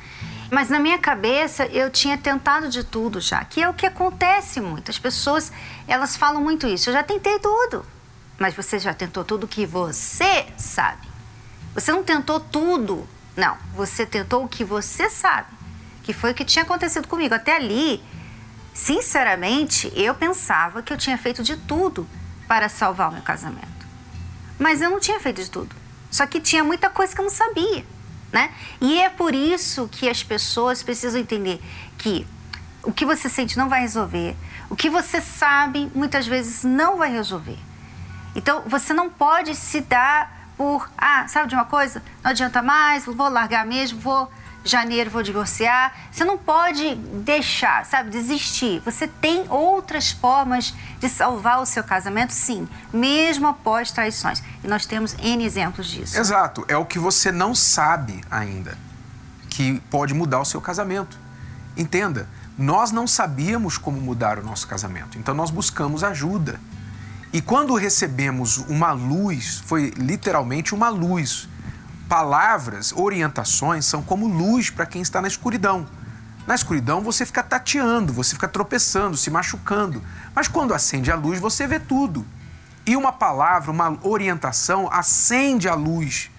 Mas 0.50 0.68
na 0.68 0.80
minha 0.80 0.98
cabeça 0.98 1.64
eu 1.66 1.88
tinha 1.90 2.18
tentado 2.18 2.68
de 2.68 2.82
tudo 2.82 3.20
já, 3.20 3.44
que 3.44 3.62
é 3.62 3.68
o 3.68 3.74
que 3.74 3.86
acontece 3.86 4.60
muito. 4.60 4.90
As 4.90 4.98
pessoas, 4.98 5.52
elas 5.86 6.16
falam 6.16 6.42
muito 6.42 6.66
isso. 6.66 6.90
Eu 6.90 6.94
já 6.94 7.02
tentei 7.02 7.38
tudo. 7.38 7.86
Mas 8.36 8.54
você 8.54 8.78
já 8.78 8.92
tentou 8.92 9.24
tudo 9.24 9.46
que 9.46 9.64
você 9.64 10.46
sabe. 10.56 11.06
Você 11.74 11.92
não 11.92 12.02
tentou 12.02 12.40
tudo. 12.40 13.06
Não, 13.36 13.56
você 13.74 14.04
tentou 14.04 14.44
o 14.44 14.48
que 14.48 14.64
você 14.64 15.08
sabe. 15.08 15.48
Que 16.02 16.12
foi 16.12 16.32
o 16.32 16.34
que 16.34 16.44
tinha 16.44 16.64
acontecido 16.64 17.06
comigo. 17.06 17.34
Até 17.34 17.54
ali, 17.54 18.02
sinceramente, 18.74 19.92
eu 19.94 20.14
pensava 20.14 20.82
que 20.82 20.92
eu 20.92 20.96
tinha 20.96 21.16
feito 21.16 21.44
de 21.44 21.56
tudo 21.56 22.08
para 22.48 22.68
salvar 22.68 23.10
o 23.10 23.12
meu 23.12 23.22
casamento. 23.22 23.86
Mas 24.58 24.82
eu 24.82 24.90
não 24.90 24.98
tinha 24.98 25.20
feito 25.20 25.40
de 25.40 25.50
tudo. 25.50 25.76
Só 26.10 26.26
que 26.26 26.40
tinha 26.40 26.64
muita 26.64 26.90
coisa 26.90 27.14
que 27.14 27.20
eu 27.20 27.24
não 27.24 27.30
sabia, 27.30 27.84
né? 28.32 28.50
E 28.80 29.00
é 29.00 29.08
por 29.08 29.34
isso 29.34 29.88
que 29.88 30.08
as 30.08 30.22
pessoas 30.22 30.82
precisam 30.82 31.20
entender 31.20 31.60
que 31.98 32.26
o 32.82 32.92
que 32.92 33.04
você 33.04 33.28
sente 33.28 33.58
não 33.58 33.68
vai 33.68 33.82
resolver, 33.82 34.36
o 34.68 34.76
que 34.76 34.88
você 34.88 35.20
sabe 35.20 35.90
muitas 35.94 36.26
vezes 36.26 36.64
não 36.64 36.96
vai 36.96 37.10
resolver. 37.10 37.58
Então 38.34 38.62
você 38.66 38.92
não 38.92 39.10
pode 39.10 39.54
se 39.54 39.80
dar 39.80 40.48
por, 40.56 40.90
ah, 40.96 41.26
sabe 41.26 41.48
de 41.48 41.54
uma 41.54 41.64
coisa? 41.64 42.02
Não 42.22 42.30
adianta 42.30 42.62
mais, 42.62 43.04
vou 43.04 43.28
largar 43.28 43.66
mesmo, 43.66 43.98
vou 44.00 44.30
janeiro 44.64 45.10
vou 45.10 45.22
divorciar. 45.22 45.94
Você 46.10 46.24
não 46.24 46.36
pode 46.36 46.94
deixar, 46.94 47.84
sabe, 47.86 48.10
desistir. 48.10 48.80
Você 48.84 49.06
tem 49.06 49.46
outras 49.48 50.10
formas 50.10 50.74
de 50.98 51.08
salvar 51.08 51.60
o 51.60 51.66
seu 51.66 51.82
casamento, 51.82 52.32
sim, 52.32 52.68
mesmo 52.92 53.48
após 53.48 53.90
traições. 53.90 54.42
E 54.62 54.68
nós 54.68 54.86
temos 54.86 55.14
N 55.14 55.44
exemplos 55.44 55.86
disso. 55.86 56.18
Exato. 56.18 56.64
É 56.68 56.76
o 56.76 56.84
que 56.84 56.98
você 56.98 57.32
não 57.32 57.54
sabe 57.54 58.20
ainda 58.30 58.76
que 59.48 59.80
pode 59.90 60.14
mudar 60.14 60.40
o 60.40 60.44
seu 60.44 60.60
casamento. 60.60 61.18
Entenda, 61.76 62.28
nós 62.56 62.90
não 62.90 63.06
sabíamos 63.06 63.78
como 63.78 64.00
mudar 64.00 64.38
o 64.38 64.44
nosso 64.44 64.66
casamento, 64.66 65.18
então 65.18 65.34
nós 65.34 65.50
buscamos 65.50 66.04
ajuda. 66.04 66.60
E 67.32 67.40
quando 67.40 67.74
recebemos 67.74 68.58
uma 68.58 68.92
luz, 68.92 69.62
foi 69.64 69.92
literalmente 69.96 70.74
uma 70.74 70.88
luz 70.88 71.48
palavras, 72.10 72.92
orientações 72.92 73.86
são 73.86 74.02
como 74.02 74.26
luz 74.26 74.68
para 74.68 74.84
quem 74.84 75.00
está 75.00 75.22
na 75.22 75.28
escuridão. 75.28 75.86
Na 76.44 76.56
escuridão 76.56 77.00
você 77.00 77.24
fica 77.24 77.40
tateando, 77.40 78.12
você 78.12 78.34
fica 78.34 78.48
tropeçando, 78.48 79.16
se 79.16 79.30
machucando. 79.30 80.02
Mas 80.34 80.48
quando 80.48 80.74
acende 80.74 81.12
a 81.12 81.14
luz, 81.14 81.38
você 81.38 81.68
vê 81.68 81.78
tudo. 81.78 82.26
E 82.84 82.96
uma 82.96 83.12
palavra, 83.12 83.70
uma 83.70 83.96
orientação 84.02 84.92
acende 84.92 85.68
a 85.68 85.74
luz 85.74 86.32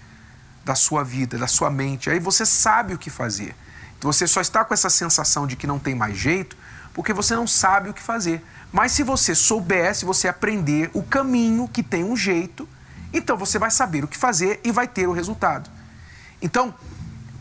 da 0.62 0.74
sua 0.74 1.02
vida, 1.02 1.38
da 1.38 1.46
sua 1.46 1.70
mente. 1.70 2.10
Aí 2.10 2.20
você 2.20 2.44
sabe 2.44 2.92
o 2.92 2.98
que 2.98 3.08
fazer. 3.08 3.56
Você 4.02 4.26
só 4.26 4.42
está 4.42 4.66
com 4.66 4.74
essa 4.74 4.90
sensação 4.90 5.46
de 5.46 5.56
que 5.56 5.66
não 5.66 5.78
tem 5.78 5.94
mais 5.94 6.18
jeito 6.18 6.54
porque 6.92 7.14
você 7.14 7.34
não 7.34 7.46
sabe 7.46 7.88
o 7.88 7.94
que 7.94 8.02
fazer. 8.02 8.44
Mas 8.70 8.92
se 8.92 9.02
você 9.02 9.34
souber, 9.34 9.94
se 9.94 10.04
você 10.04 10.28
aprender 10.28 10.90
o 10.92 11.02
caminho 11.02 11.66
que 11.66 11.82
tem 11.82 12.04
um 12.04 12.14
jeito, 12.14 12.68
então 13.12 13.36
você 13.36 13.58
vai 13.58 13.70
saber 13.70 14.04
o 14.04 14.08
que 14.08 14.16
fazer 14.16 14.60
e 14.64 14.72
vai 14.72 14.88
ter 14.88 15.06
o 15.06 15.12
resultado. 15.12 15.70
Então, 16.40 16.74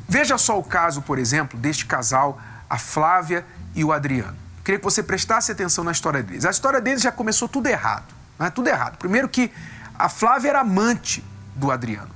veja 0.08 0.38
só 0.38 0.60
o 0.60 0.64
caso, 0.64 1.02
por 1.02 1.18
exemplo, 1.18 1.60
deste 1.60 1.86
casal, 1.86 2.40
a 2.70 2.78
Flávia 2.78 3.46
e 3.74 3.84
o 3.84 3.92
Adriano. 3.92 4.38
Eu 4.58 4.64
queria 4.64 4.80
que 4.80 4.84
você 4.84 5.02
prestasse 5.02 5.52
atenção 5.52 5.84
na 5.84 5.92
história 5.92 6.22
deles. 6.22 6.46
A 6.46 6.52
história 6.52 6.80
deles 6.80 7.02
já 7.02 7.12
começou 7.12 7.50
tudo 7.50 7.68
errado. 7.68 8.14
Né? 8.38 8.50
Tudo 8.50 8.68
errado. 8.68 8.98
Primeiro 8.98 9.28
que 9.28 9.52
a 9.98 10.08
Flávia 10.08 10.50
era 10.50 10.60
amante 10.60 11.24
do 11.56 11.72
Adriano. 11.72 12.12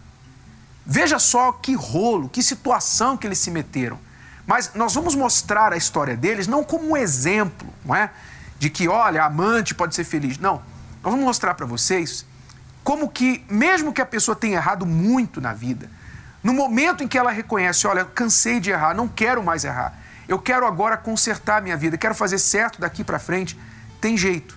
Veja 0.85 1.17
só 1.17 1.51
que 1.51 1.74
rolo, 1.74 2.29
que 2.29 2.43
situação 2.43 3.17
que 3.17 3.25
eles 3.25 3.39
se 3.39 3.50
meteram. 3.50 4.00
Mas 4.45 4.71
nós 4.75 4.93
vamos 4.93 5.15
mostrar 5.15 5.74
a 5.74 5.77
história 5.77 6.15
deles 6.15 6.45
não 6.45 6.63
como 6.63 6.91
um 6.91 6.95
exemplo, 6.95 7.67
não 7.83 7.95
é? 7.95 8.12
De 8.59 8.69
que, 8.69 8.88
olha, 8.88 9.24
amante 9.24 9.74
pode 9.74 9.95
ser 9.95 10.03
feliz. 10.03 10.38
Não. 10.38 10.62
Nós 11.01 11.12
vamos 11.12 11.25
mostrar 11.25 11.55
para 11.55 11.65
vocês 11.65 12.25
como 12.85 13.09
que, 13.09 13.43
mesmo 13.49 13.91
que 13.91 13.99
a 13.99 14.05
pessoa 14.05 14.35
tenha 14.35 14.57
errado 14.57 14.85
muito 14.85 15.41
na 15.41 15.53
vida, 15.53 15.89
no 16.43 16.53
momento 16.53 17.03
em 17.03 17.07
que 17.07 17.17
ela 17.17 17.31
reconhece, 17.31 17.87
olha, 17.87 18.05
cansei 18.05 18.59
de 18.59 18.69
errar, 18.69 18.93
não 18.93 19.07
quero 19.07 19.43
mais 19.43 19.65
errar, 19.65 19.99
eu 20.27 20.37
quero 20.37 20.67
agora 20.67 20.95
consertar 20.95 21.57
a 21.57 21.61
minha 21.61 21.75
vida, 21.75 21.97
quero 21.97 22.13
fazer 22.13 22.37
certo 22.37 22.79
daqui 22.79 23.03
para 23.03 23.17
frente, 23.17 23.59
tem 23.99 24.15
jeito. 24.15 24.55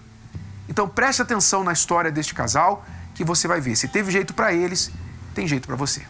Então 0.69 0.87
preste 0.87 1.23
atenção 1.23 1.65
na 1.65 1.73
história 1.73 2.13
deste 2.13 2.35
casal, 2.35 2.85
que 3.15 3.25
você 3.25 3.49
vai 3.49 3.63
ver. 3.63 3.75
Se 3.77 3.89
teve 3.89 4.13
jeito 4.13 4.35
para 4.35 4.53
eles, 4.53 4.91
tem 5.35 5.49
jeito 5.49 5.67
para 5.67 5.77
você. 5.77 6.03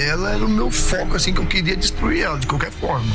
Ela 0.00 0.30
era 0.30 0.44
o 0.46 0.48
meu 0.48 0.70
foco, 0.70 1.16
assim, 1.16 1.34
que 1.34 1.40
eu 1.40 1.46
queria 1.46 1.76
destruir 1.76 2.22
ela 2.22 2.38
de 2.38 2.46
qualquer 2.46 2.70
forma 2.70 3.10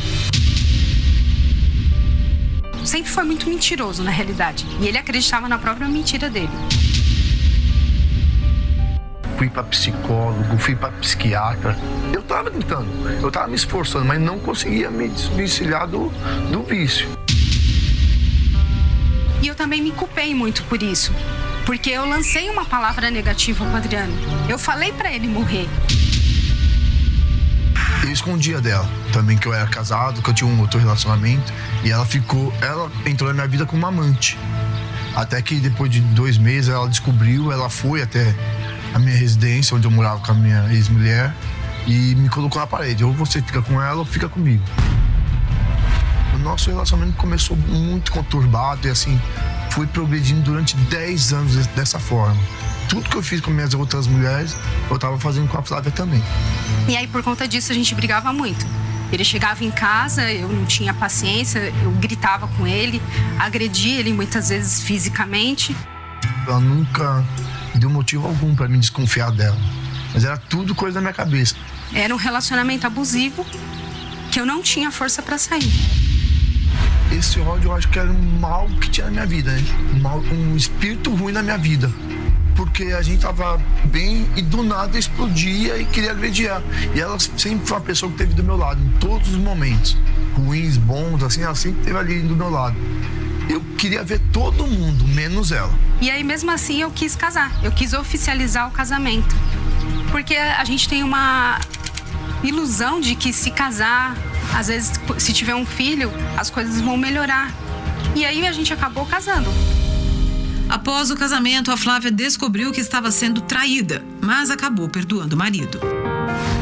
sempre 2.85 3.11
foi 3.11 3.25
muito 3.25 3.49
mentiroso 3.49 4.01
na 4.01 4.11
realidade. 4.11 4.65
E 4.79 4.87
ele 4.87 4.97
acreditava 4.97 5.49
na 5.49 5.57
própria 5.57 5.89
mentira 5.89 6.29
dele 6.29 6.49
fui 9.37 9.49
para 9.49 9.63
psicólogo, 9.63 10.57
fui 10.57 10.75
para 10.75 10.91
psiquiatra. 10.93 11.77
Eu 12.11 12.21
estava 12.21 12.49
tentando, 12.49 12.89
eu 13.21 13.27
estava 13.27 13.47
me 13.47 13.55
esforçando, 13.55 14.05
mas 14.05 14.19
não 14.19 14.39
conseguia 14.39 14.89
me 14.89 15.07
desvencilhar 15.07 15.87
do, 15.87 16.09
do 16.51 16.63
vício. 16.63 17.07
E 19.41 19.47
eu 19.47 19.53
também 19.53 19.81
me 19.81 19.91
culpei 19.91 20.33
muito 20.33 20.63
por 20.63 20.81
isso, 20.81 21.13
porque 21.65 21.91
eu 21.91 22.05
lancei 22.05 22.49
uma 22.49 22.65
palavra 22.65 23.11
negativa 23.11 23.63
para 23.65 23.77
Adriano. 23.77 24.13
Eu 24.49 24.57
falei 24.57 24.91
para 24.91 25.13
ele 25.13 25.27
morrer. 25.27 25.69
Eu 28.03 28.11
escondia 28.11 28.59
dela 28.59 28.89
também 29.13 29.37
que 29.37 29.47
eu 29.47 29.53
era 29.53 29.67
casado, 29.67 30.21
que 30.21 30.29
eu 30.29 30.33
tinha 30.33 30.49
um 30.49 30.59
outro 30.59 30.79
relacionamento 30.79 31.53
e 31.83 31.91
ela 31.91 32.05
ficou, 32.05 32.51
ela 32.61 32.91
entrou 33.05 33.29
na 33.29 33.35
minha 33.35 33.47
vida 33.47 33.65
como 33.65 33.85
amante. 33.85 34.37
Até 35.15 35.41
que 35.41 35.55
depois 35.55 35.91
de 35.91 35.99
dois 35.99 36.37
meses 36.37 36.69
ela 36.69 36.87
descobriu, 36.87 37.51
ela 37.51 37.69
foi 37.69 38.01
até 38.01 38.35
a 38.93 38.99
minha 38.99 39.15
residência, 39.15 39.75
onde 39.75 39.85
eu 39.85 39.91
morava 39.91 40.19
com 40.19 40.31
a 40.31 40.35
minha 40.35 40.67
ex-mulher, 40.73 41.33
e 41.85 42.15
me 42.15 42.29
colocou 42.29 42.59
na 42.59 42.67
parede. 42.67 43.03
Ou 43.03 43.13
você 43.13 43.41
fica 43.41 43.61
com 43.61 43.81
ela 43.81 43.99
ou 43.99 44.05
fica 44.05 44.27
comigo. 44.27 44.63
O 46.35 46.37
nosso 46.39 46.69
relacionamento 46.69 47.17
começou 47.17 47.55
muito 47.55 48.11
conturbado 48.11 48.87
e 48.87 48.91
assim, 48.91 49.19
fui 49.71 49.87
progredindo 49.87 50.41
durante 50.41 50.75
10 50.75 51.33
anos 51.33 51.67
dessa 51.67 51.99
forma. 51.99 52.37
Tudo 52.87 53.09
que 53.09 53.17
eu 53.17 53.23
fiz 53.23 53.41
com 53.41 53.51
minhas 53.51 53.73
outras 53.73 54.07
mulheres, 54.07 54.55
eu 54.89 54.97
tava 54.97 55.19
fazendo 55.19 55.47
com 55.47 55.57
a 55.57 55.63
Flávia 55.63 55.91
também. 55.91 56.23
E 56.87 56.95
aí, 56.95 57.07
por 57.07 57.21
conta 57.21 57.47
disso, 57.47 57.71
a 57.71 57.75
gente 57.75 57.93
brigava 57.93 58.31
muito. 58.31 58.65
Ele 59.11 59.23
chegava 59.23 59.63
em 59.63 59.71
casa, 59.71 60.31
eu 60.31 60.49
não 60.49 60.65
tinha 60.65 60.93
paciência, 60.93 61.73
eu 61.83 61.91
gritava 61.91 62.47
com 62.47 62.67
ele, 62.67 63.01
agredia 63.39 63.99
ele 63.99 64.13
muitas 64.13 64.49
vezes 64.49 64.81
fisicamente. 64.81 65.75
Ela 66.45 66.59
nunca 66.59 67.23
deu 67.75 67.89
motivo 67.89 68.27
algum 68.27 68.55
para 68.55 68.67
me 68.67 68.77
desconfiar 68.77 69.31
dela, 69.31 69.57
mas 70.13 70.23
era 70.23 70.37
tudo 70.37 70.75
coisa 70.75 70.95
da 70.95 71.01
minha 71.01 71.13
cabeça. 71.13 71.55
Era 71.93 72.13
um 72.13 72.17
relacionamento 72.17 72.85
abusivo 72.85 73.45
que 74.31 74.39
eu 74.39 74.45
não 74.45 74.61
tinha 74.61 74.91
força 74.91 75.21
para 75.21 75.37
sair. 75.37 75.71
Esse 77.11 77.39
ódio 77.39 77.69
eu 77.69 77.75
acho 77.75 77.87
que 77.87 77.97
era 77.97 78.11
um 78.11 78.39
mal 78.39 78.67
que 78.81 78.89
tinha 78.89 79.05
na 79.05 79.11
minha 79.11 79.25
vida, 79.25 79.51
né? 79.51 79.63
um, 79.93 79.99
mal, 79.99 80.19
um 80.19 80.55
espírito 80.55 81.13
ruim 81.15 81.31
na 81.31 81.41
minha 81.41 81.57
vida 81.57 81.91
porque 82.57 82.85
a 82.85 83.03
gente 83.03 83.21
tava 83.21 83.61
bem 83.85 84.27
e 84.35 84.41
do 84.41 84.63
nada 84.63 84.97
explodia 84.97 85.77
e 85.77 85.85
queria 85.85 86.11
agredir 86.11 86.47
ela. 86.47 86.63
E 86.93 86.99
ela 86.99 87.17
sempre 87.19 87.67
foi 87.67 87.77
uma 87.77 87.83
pessoa 87.83 88.11
que 88.11 88.17
teve 88.17 88.33
do 88.33 88.43
meu 88.43 88.57
lado, 88.57 88.81
em 88.83 88.89
todos 88.99 89.29
os 89.29 89.37
momentos. 89.37 89.95
Ruins, 90.35 90.75
bons, 90.75 91.21
assim, 91.23 91.43
ela 91.43 91.53
sempre 91.53 91.81
esteve 91.81 91.97
ali 91.97 92.19
do 92.21 92.35
meu 92.35 92.49
lado. 92.49 92.75
Eu 93.49 93.61
queria 93.77 94.03
ver 94.03 94.19
todo 94.31 94.67
mundo, 94.67 95.07
menos 95.07 95.51
ela. 95.51 95.73
E 96.01 96.11
aí, 96.11 96.23
mesmo 96.23 96.51
assim, 96.51 96.81
eu 96.81 96.91
quis 96.91 97.15
casar. 97.15 97.51
Eu 97.63 97.71
quis 97.71 97.93
oficializar 97.93 98.67
o 98.67 98.71
casamento. 98.71 99.35
Porque 100.11 100.35
a 100.35 100.63
gente 100.63 100.87
tem 100.87 101.03
uma 101.03 101.59
ilusão 102.43 102.99
de 102.99 103.15
que 103.15 103.31
se 103.31 103.51
casar, 103.51 104.15
às 104.55 104.67
vezes, 104.67 104.91
se 105.17 105.33
tiver 105.33 105.55
um 105.55 105.65
filho, 105.65 106.11
as 106.37 106.49
coisas 106.49 106.81
vão 106.81 106.97
melhorar. 106.97 107.53
E 108.15 108.25
aí 108.25 108.45
a 108.45 108.51
gente 108.51 108.73
acabou 108.73 109.05
casando. 109.05 109.49
Após 110.69 111.11
o 111.11 111.15
casamento, 111.15 111.71
a 111.71 111.77
Flávia 111.77 112.11
descobriu 112.11 112.71
que 112.73 112.81
estava 112.81 113.09
sendo 113.09 113.39
traída, 113.41 114.03
mas 114.21 114.49
acabou 114.51 114.89
perdoando 114.89 115.35
o 115.35 115.37
marido. 115.39 115.79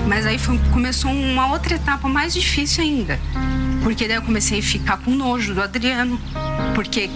Mas 0.07 0.25
aí 0.27 0.37
foi, 0.37 0.59
começou 0.71 1.11
uma 1.11 1.47
outra 1.51 1.75
etapa 1.75 2.07
mais 2.07 2.33
difícil 2.33 2.83
ainda. 2.83 3.19
Porque 3.85 4.07
daí 4.07 4.17
eu 4.17 4.23
comecei 4.23 4.57
a 4.57 4.63
ficar 4.63 4.97
com 4.97 5.11
nojo 5.11 5.53
do 5.53 5.61
Adriano. 5.61 6.19
Porque 6.73 7.07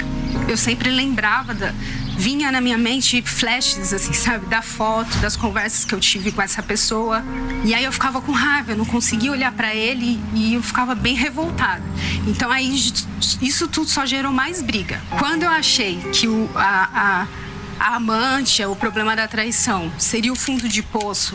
eu 0.48 0.56
sempre 0.56 0.92
lembrava 0.92 1.52
da, 1.52 1.74
vinha 2.16 2.52
na 2.52 2.62
minha 2.62 2.78
mente 2.78 3.24
flashes, 3.24 3.92
assim, 3.92 4.14
sabe, 4.14 4.46
da 4.46 4.62
foto, 4.62 5.18
das 5.18 5.36
conversas 5.36 5.84
que 5.84 5.96
eu 5.96 6.00
tive 6.00 6.32
com 6.32 6.44
essa 6.44 6.62
pessoa. 6.62 7.26
E 7.66 7.74
aí 7.74 7.84
eu 7.84 7.92
ficava 7.92 8.22
com 8.22 8.32
raiva, 8.32 8.74
eu 8.74 8.78
não 8.78 8.86
conseguia 8.86 9.32
olhar 9.32 9.52
para 9.52 9.74
ele 9.74 10.22
e 10.36 10.54
eu 10.54 10.62
ficava 10.62 10.94
bem 10.94 11.16
revoltada. 11.16 11.82
Então 12.28 12.52
aí 12.52 12.72
isso 13.42 13.68
tudo 13.68 13.90
só 13.90 14.06
gerou 14.06 14.32
mais 14.32 14.62
briga. 14.62 15.02
Quando 15.18 15.42
eu 15.42 15.50
achei 15.50 15.98
que 16.14 16.28
o, 16.28 16.48
a, 16.54 17.28
a, 17.80 17.84
a 17.84 17.96
amante, 17.96 18.64
o 18.64 18.76
problema 18.76 19.16
da 19.16 19.28
traição, 19.28 19.92
seria 19.98 20.32
o 20.32 20.36
fundo 20.36 20.70
de 20.70 20.84
poço, 20.84 21.34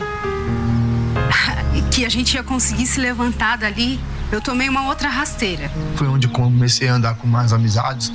que 1.95 2.03
a 2.03 2.09
gente 2.09 2.33
ia 2.33 2.43
conseguir 2.43 2.85
se 2.87 2.99
levantar 2.99 3.57
dali, 3.57 3.97
eu 4.29 4.41
tomei 4.41 4.67
uma 4.67 4.85
outra 4.85 5.07
rasteira. 5.07 5.71
Foi 5.95 6.05
onde 6.07 6.27
comecei 6.27 6.89
a 6.89 6.95
andar 6.95 7.15
com 7.15 7.25
mais 7.25 7.53
amizades. 7.53 8.11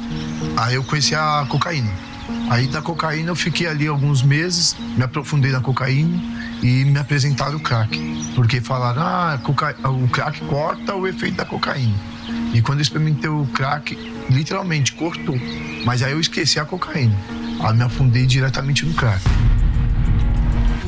Aí 0.55 0.75
eu 0.75 0.85
conheci 0.85 1.15
a 1.15 1.47
cocaína. 1.49 1.91
Aí 2.51 2.67
da 2.67 2.83
cocaína 2.83 3.31
eu 3.31 3.35
fiquei 3.35 3.67
ali 3.67 3.87
alguns 3.87 4.23
meses, 4.23 4.77
me 4.99 5.03
aprofundei 5.03 5.51
na 5.51 5.63
cocaína 5.63 6.23
e 6.63 6.85
me 6.85 6.99
apresentaram 6.99 7.57
o 7.57 7.61
crack. 7.61 7.99
Porque 8.35 8.61
falaram, 8.61 9.01
ah, 9.01 9.41
o 9.89 10.09
crack 10.09 10.45
corta 10.45 10.95
o 10.95 11.07
efeito 11.07 11.39
da 11.39 11.47
cocaína. 11.47 11.97
E 12.53 12.61
quando 12.61 12.81
eu 12.81 12.83
experimentei 12.83 13.31
o 13.31 13.47
crack, 13.47 13.97
literalmente 14.29 14.93
cortou. 14.93 15.41
Mas 15.87 16.03
aí 16.03 16.13
eu 16.13 16.21
esqueci 16.21 16.61
a 16.61 16.67
cocaína. 16.67 17.17
Aí 17.61 17.75
me 17.75 17.83
afundei 17.83 18.27
diretamente 18.27 18.85
no 18.85 18.93
crack. 18.93 19.23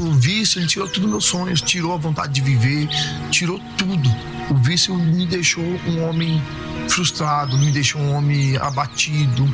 O 0.03 0.11
vício, 0.15 0.59
ele 0.59 0.67
tirou 0.67 0.89
tudo 0.89 1.07
meus 1.07 1.25
sonhos, 1.25 1.61
tirou 1.61 1.95
a 1.95 1.97
vontade 1.97 2.33
de 2.33 2.41
viver, 2.41 2.89
tirou 3.31 3.61
tudo. 3.79 4.11
O 4.51 4.55
vício 4.57 4.93
me 4.97 5.25
deixou 5.25 5.63
um 5.63 6.03
homem 6.03 6.43
frustrado, 6.89 7.57
me 7.57 7.71
deixou 7.71 8.01
um 8.01 8.17
homem 8.17 8.57
abatido. 8.57 9.49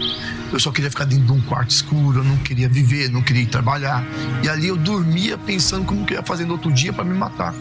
Eu 0.50 0.58
só 0.58 0.72
queria 0.72 0.90
ficar 0.90 1.04
dentro 1.04 1.26
de 1.26 1.32
um 1.32 1.40
quarto 1.42 1.68
escuro, 1.68 2.20
eu 2.20 2.24
não 2.24 2.38
queria 2.38 2.66
viver, 2.66 3.10
não 3.10 3.20
queria 3.20 3.46
trabalhar. 3.46 4.02
E 4.42 4.48
ali 4.48 4.68
eu 4.68 4.76
dormia 4.78 5.36
pensando 5.36 5.84
como 5.84 6.06
que 6.06 6.14
eu 6.14 6.16
ia 6.16 6.24
fazer 6.24 6.46
no 6.46 6.52
outro 6.52 6.72
dia 6.72 6.94
para 6.94 7.04
me 7.04 7.14
matar. 7.14 7.54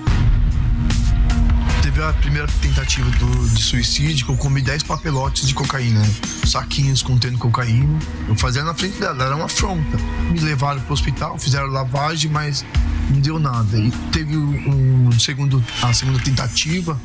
Teve 1.98 2.10
a 2.10 2.14
primeira 2.14 2.48
tentativa 2.62 3.10
do, 3.10 3.50
de 3.50 3.64
suicídio, 3.64 4.24
que 4.24 4.32
eu 4.32 4.38
comi 4.38 4.62
10 4.62 4.84
papelotes 4.84 5.48
de 5.48 5.56
cocaína, 5.56 6.06
saquinhos 6.46 7.02
contendo 7.02 7.40
cocaína. 7.40 7.98
Eu 8.28 8.36
fazia 8.36 8.64
na 8.64 8.76
frente 8.76 9.00
dela, 9.00 9.24
era 9.24 9.36
uma 9.36 9.46
afronta. 9.46 9.98
Me 10.30 10.40
levaram 10.40 10.80
pro 10.82 10.94
hospital, 10.94 11.40
fizeram 11.40 11.66
lavagem, 11.66 12.30
mas 12.30 12.64
não 13.10 13.20
deu 13.20 13.40
nada. 13.40 13.80
E 13.80 13.90
teve 14.12 14.38
um 14.38 15.10
segundo, 15.14 15.64
a 15.82 15.92
segunda 15.92 16.20
tentativa, 16.20 17.02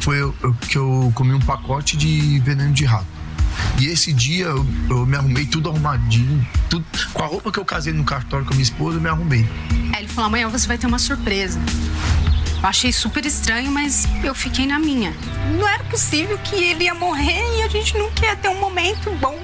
foi 0.00 0.22
eu, 0.22 0.34
eu, 0.42 0.54
que 0.54 0.78
eu 0.78 1.12
comi 1.14 1.34
um 1.34 1.40
pacote 1.40 1.94
de 1.98 2.40
veneno 2.40 2.72
de 2.72 2.86
rato. 2.86 3.04
E 3.78 3.88
esse 3.88 4.14
dia 4.14 4.46
eu, 4.46 4.66
eu, 4.88 5.04
me 5.04 5.14
arrumei 5.14 5.44
tudo 5.44 5.68
arrumadinho, 5.68 6.48
tudo, 6.70 6.86
com 7.12 7.22
a 7.22 7.26
roupa 7.26 7.52
que 7.52 7.60
eu 7.60 7.66
casei 7.66 7.92
no 7.92 8.02
cartório 8.02 8.46
com 8.46 8.52
a 8.52 8.56
minha 8.56 8.64
esposa, 8.64 8.96
eu 8.96 9.00
me 9.02 9.10
arrumei. 9.10 9.46
Aí 9.92 10.00
ele 10.00 10.08
falou: 10.08 10.28
amanhã 10.28 10.48
você 10.48 10.66
vai 10.66 10.78
ter 10.78 10.86
uma 10.86 10.98
surpresa. 10.98 11.60
Eu 12.62 12.68
achei 12.68 12.92
super 12.92 13.26
estranho, 13.26 13.72
mas 13.72 14.06
eu 14.22 14.32
fiquei 14.36 14.66
na 14.68 14.78
minha. 14.78 15.12
Não 15.58 15.66
era 15.66 15.82
possível 15.84 16.38
que 16.38 16.54
ele 16.54 16.84
ia 16.84 16.94
morrer 16.94 17.42
e 17.58 17.62
a 17.62 17.68
gente 17.68 17.98
não 17.98 18.08
queria 18.12 18.36
ter 18.36 18.48
um 18.48 18.60
momento 18.60 19.10
bom. 19.20 19.36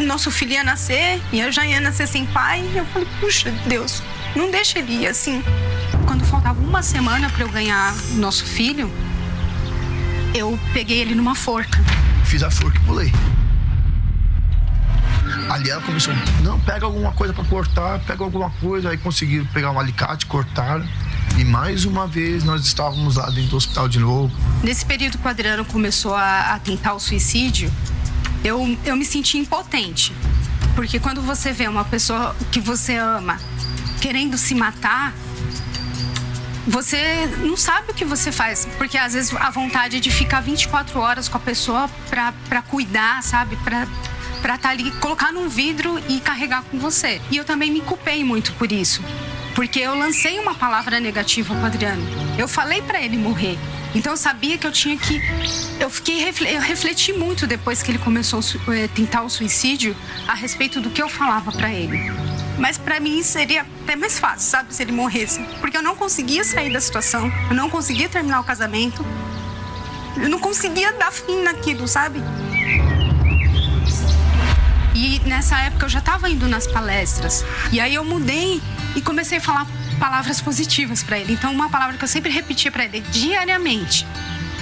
Nosso 0.00 0.28
filho 0.28 0.52
ia 0.52 0.64
nascer 0.64 1.20
e 1.32 1.38
eu 1.38 1.52
já 1.52 1.64
ia 1.64 1.80
nascer 1.80 2.08
sem 2.08 2.26
pai. 2.26 2.68
E 2.74 2.78
eu 2.78 2.84
falei: 2.86 3.06
puxa, 3.20 3.52
Deus, 3.66 4.02
não 4.34 4.50
deixa 4.50 4.80
ele 4.80 5.04
ir 5.04 5.06
assim. 5.06 5.44
Quando 6.08 6.24
faltava 6.24 6.60
uma 6.60 6.82
semana 6.82 7.30
para 7.30 7.44
eu 7.44 7.48
ganhar 7.50 7.94
nosso 8.14 8.44
filho, 8.44 8.90
eu 10.34 10.58
peguei 10.72 10.98
ele 10.98 11.14
numa 11.14 11.36
forca. 11.36 11.78
Fiz 12.24 12.42
a 12.42 12.50
forca 12.50 12.78
e 12.78 12.80
pulei. 12.80 13.12
Ali 15.50 15.70
ela 15.70 15.80
começou, 15.82 16.12
não, 16.42 16.58
pega 16.60 16.84
alguma 16.84 17.12
coisa 17.12 17.32
para 17.32 17.44
cortar, 17.44 18.00
pega 18.00 18.24
alguma 18.24 18.50
coisa. 18.50 18.90
Aí 18.90 18.98
conseguiram 18.98 19.46
pegar 19.46 19.70
um 19.70 19.78
alicate, 19.78 20.26
cortaram. 20.26 20.84
E 21.38 21.44
mais 21.44 21.84
uma 21.84 22.04
vez 22.04 22.42
nós 22.42 22.66
estávamos 22.66 23.14
lá 23.14 23.30
dentro 23.30 23.50
do 23.50 23.56
hospital 23.58 23.88
de 23.88 24.00
novo. 24.00 24.34
Nesse 24.60 24.84
período 24.84 25.18
que 25.18 25.24
o 25.24 25.30
Adriano 25.30 25.64
começou 25.64 26.12
a, 26.12 26.54
a 26.54 26.58
tentar 26.58 26.94
o 26.94 26.98
suicídio, 26.98 27.72
eu, 28.42 28.76
eu 28.84 28.96
me 28.96 29.04
senti 29.04 29.38
impotente. 29.38 30.12
Porque 30.74 30.98
quando 30.98 31.22
você 31.22 31.52
vê 31.52 31.68
uma 31.68 31.84
pessoa 31.84 32.34
que 32.50 32.58
você 32.58 32.96
ama 32.96 33.38
querendo 34.00 34.36
se 34.36 34.52
matar, 34.52 35.14
você 36.66 37.28
não 37.38 37.56
sabe 37.56 37.92
o 37.92 37.94
que 37.94 38.04
você 38.04 38.32
faz. 38.32 38.66
Porque 38.76 38.98
às 38.98 39.12
vezes 39.12 39.32
a 39.36 39.50
vontade 39.50 39.98
é 39.98 40.00
de 40.00 40.10
ficar 40.10 40.40
24 40.40 40.98
horas 40.98 41.28
com 41.28 41.36
a 41.36 41.40
pessoa 41.40 41.88
para 42.10 42.62
cuidar, 42.62 43.22
sabe? 43.22 43.54
Pra, 43.58 43.86
pra 44.42 44.56
estar 44.56 44.58
tá 44.58 44.70
ali, 44.70 44.90
colocar 44.98 45.32
num 45.32 45.48
vidro 45.48 46.02
e 46.08 46.18
carregar 46.18 46.64
com 46.64 46.80
você. 46.80 47.22
E 47.30 47.36
eu 47.36 47.44
também 47.44 47.70
me 47.70 47.80
culpei 47.80 48.24
muito 48.24 48.52
por 48.54 48.72
isso. 48.72 49.04
Porque 49.58 49.80
eu 49.80 49.92
lancei 49.96 50.38
uma 50.38 50.54
palavra 50.54 51.00
negativa 51.00 51.52
pro 51.52 51.66
Adriano. 51.66 52.00
Eu 52.38 52.46
falei 52.46 52.80
para 52.80 53.02
ele 53.02 53.16
morrer. 53.16 53.58
Então 53.92 54.12
eu 54.12 54.16
sabia 54.16 54.56
que 54.56 54.64
eu 54.64 54.70
tinha 54.70 54.96
que. 54.96 55.20
Eu 55.80 55.90
fiquei. 55.90 56.22
Eu 56.22 56.60
refleti 56.60 57.12
muito 57.12 57.44
depois 57.44 57.82
que 57.82 57.90
ele 57.90 57.98
começou 57.98 58.38
a 58.38 58.76
eh, 58.76 58.86
tentar 58.86 59.22
o 59.22 59.28
suicídio 59.28 59.96
a 60.28 60.34
respeito 60.34 60.80
do 60.80 60.90
que 60.90 61.02
eu 61.02 61.08
falava 61.08 61.50
para 61.50 61.72
ele. 61.72 61.98
Mas 62.56 62.78
para 62.78 63.00
mim 63.00 63.20
seria 63.24 63.66
até 63.82 63.96
mais 63.96 64.16
fácil, 64.16 64.48
sabe, 64.48 64.72
se 64.72 64.80
ele 64.80 64.92
morresse. 64.92 65.42
Porque 65.60 65.76
eu 65.76 65.82
não 65.82 65.96
conseguia 65.96 66.44
sair 66.44 66.72
da 66.72 66.80
situação, 66.80 67.28
eu 67.50 67.56
não 67.56 67.68
conseguia 67.68 68.08
terminar 68.08 68.38
o 68.38 68.44
casamento, 68.44 69.04
eu 70.18 70.28
não 70.28 70.38
conseguia 70.38 70.92
dar 70.92 71.10
fim 71.10 71.42
naquilo, 71.42 71.88
sabe? 71.88 72.22
E 74.94 75.20
nessa 75.26 75.58
época 75.62 75.86
eu 75.86 75.88
já 75.88 75.98
estava 75.98 76.30
indo 76.30 76.46
nas 76.46 76.68
palestras. 76.68 77.44
E 77.72 77.80
aí 77.80 77.96
eu 77.96 78.04
mudei 78.04 78.62
e 78.98 79.02
comecei 79.02 79.38
a 79.38 79.40
falar 79.40 79.66
palavras 79.98 80.40
positivas 80.40 81.02
para 81.02 81.18
ele. 81.18 81.32
Então, 81.32 81.52
uma 81.52 81.70
palavra 81.70 81.96
que 81.96 82.04
eu 82.04 82.08
sempre 82.08 82.30
repetia 82.30 82.70
para 82.70 82.84
ele 82.84 83.00
diariamente: 83.10 84.06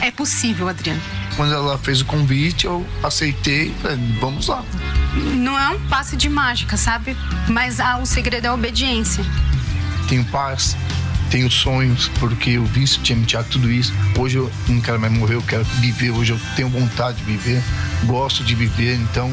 É 0.00 0.10
possível, 0.10 0.68
Adriano. 0.68 1.00
Quando 1.36 1.52
ela 1.52 1.76
fez 1.78 2.00
o 2.00 2.04
convite, 2.04 2.64
eu 2.64 2.86
aceitei, 3.02 3.74
falei, 3.82 3.98
vamos 4.20 4.48
lá 4.48 4.64
não 5.36 5.58
é 5.58 5.68
um 5.70 5.80
passe 5.88 6.16
de 6.16 6.28
mágica, 6.28 6.76
sabe? 6.76 7.16
Mas 7.48 7.80
ah, 7.80 7.98
o 7.98 8.06
segredo 8.06 8.44
é 8.44 8.48
a 8.48 8.54
obediência. 8.54 9.24
Tenho 10.08 10.24
paz, 10.26 10.76
tenho 11.30 11.50
sonhos, 11.50 12.08
porque 12.20 12.58
o 12.58 12.64
vício 12.64 13.00
tinha 13.02 13.16
me 13.16 13.24
tirado 13.24 13.48
tudo 13.48 13.70
isso. 13.70 13.92
Hoje 14.18 14.36
eu 14.36 14.52
não 14.68 14.80
quero 14.80 15.00
mais 15.00 15.12
morrer, 15.12 15.34
eu 15.34 15.42
quero 15.42 15.64
viver. 15.80 16.10
Hoje 16.10 16.32
eu 16.32 16.40
tenho 16.54 16.68
vontade 16.68 17.18
de 17.18 17.24
viver, 17.24 17.62
gosto 18.04 18.44
de 18.44 18.54
viver. 18.54 18.94
Então, 18.96 19.32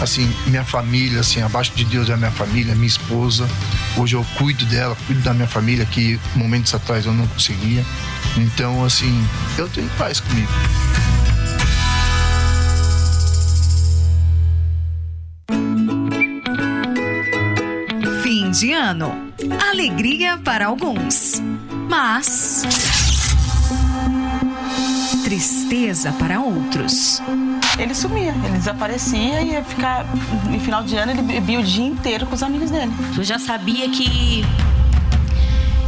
assim, 0.00 0.30
minha 0.46 0.64
família, 0.64 1.20
assim, 1.20 1.40
abaixo 1.40 1.72
de 1.74 1.84
Deus 1.84 2.08
é 2.10 2.14
a 2.14 2.16
minha 2.16 2.30
família, 2.30 2.74
minha 2.74 2.86
esposa. 2.86 3.48
Hoje 3.96 4.16
eu 4.16 4.26
cuido 4.36 4.64
dela, 4.66 4.96
cuido 5.06 5.22
da 5.22 5.32
minha 5.32 5.46
família, 5.46 5.86
que 5.86 6.18
momentos 6.34 6.74
atrás 6.74 7.06
eu 7.06 7.12
não 7.12 7.26
conseguia. 7.28 7.84
Então, 8.36 8.84
assim, 8.84 9.24
eu 9.56 9.68
tenho 9.68 9.88
paz 9.90 10.20
comigo. 10.20 10.50
Fim 18.22 18.50
de 18.50 18.72
ano. 18.72 19.32
Alegria 19.70 20.38
para 20.38 20.66
alguns, 20.66 21.40
mas 21.88 22.64
tristeza 25.24 26.12
para 26.12 26.40
outros. 26.40 27.22
Ele 27.78 27.94
sumia, 27.94 28.34
ele 28.44 28.58
desaparecia 28.58 29.42
e 29.42 29.52
ia 29.52 29.64
ficar. 29.64 30.04
No 30.48 30.60
final 30.60 30.82
de 30.84 30.96
ano, 30.96 31.12
ele 31.12 31.22
bebia 31.22 31.58
o 31.58 31.62
dia 31.62 31.84
inteiro 31.84 32.26
com 32.26 32.34
os 32.34 32.42
amigos 32.42 32.70
dele. 32.70 32.92
Eu 33.16 33.24
já 33.24 33.38
sabia 33.38 33.88
que 33.90 34.44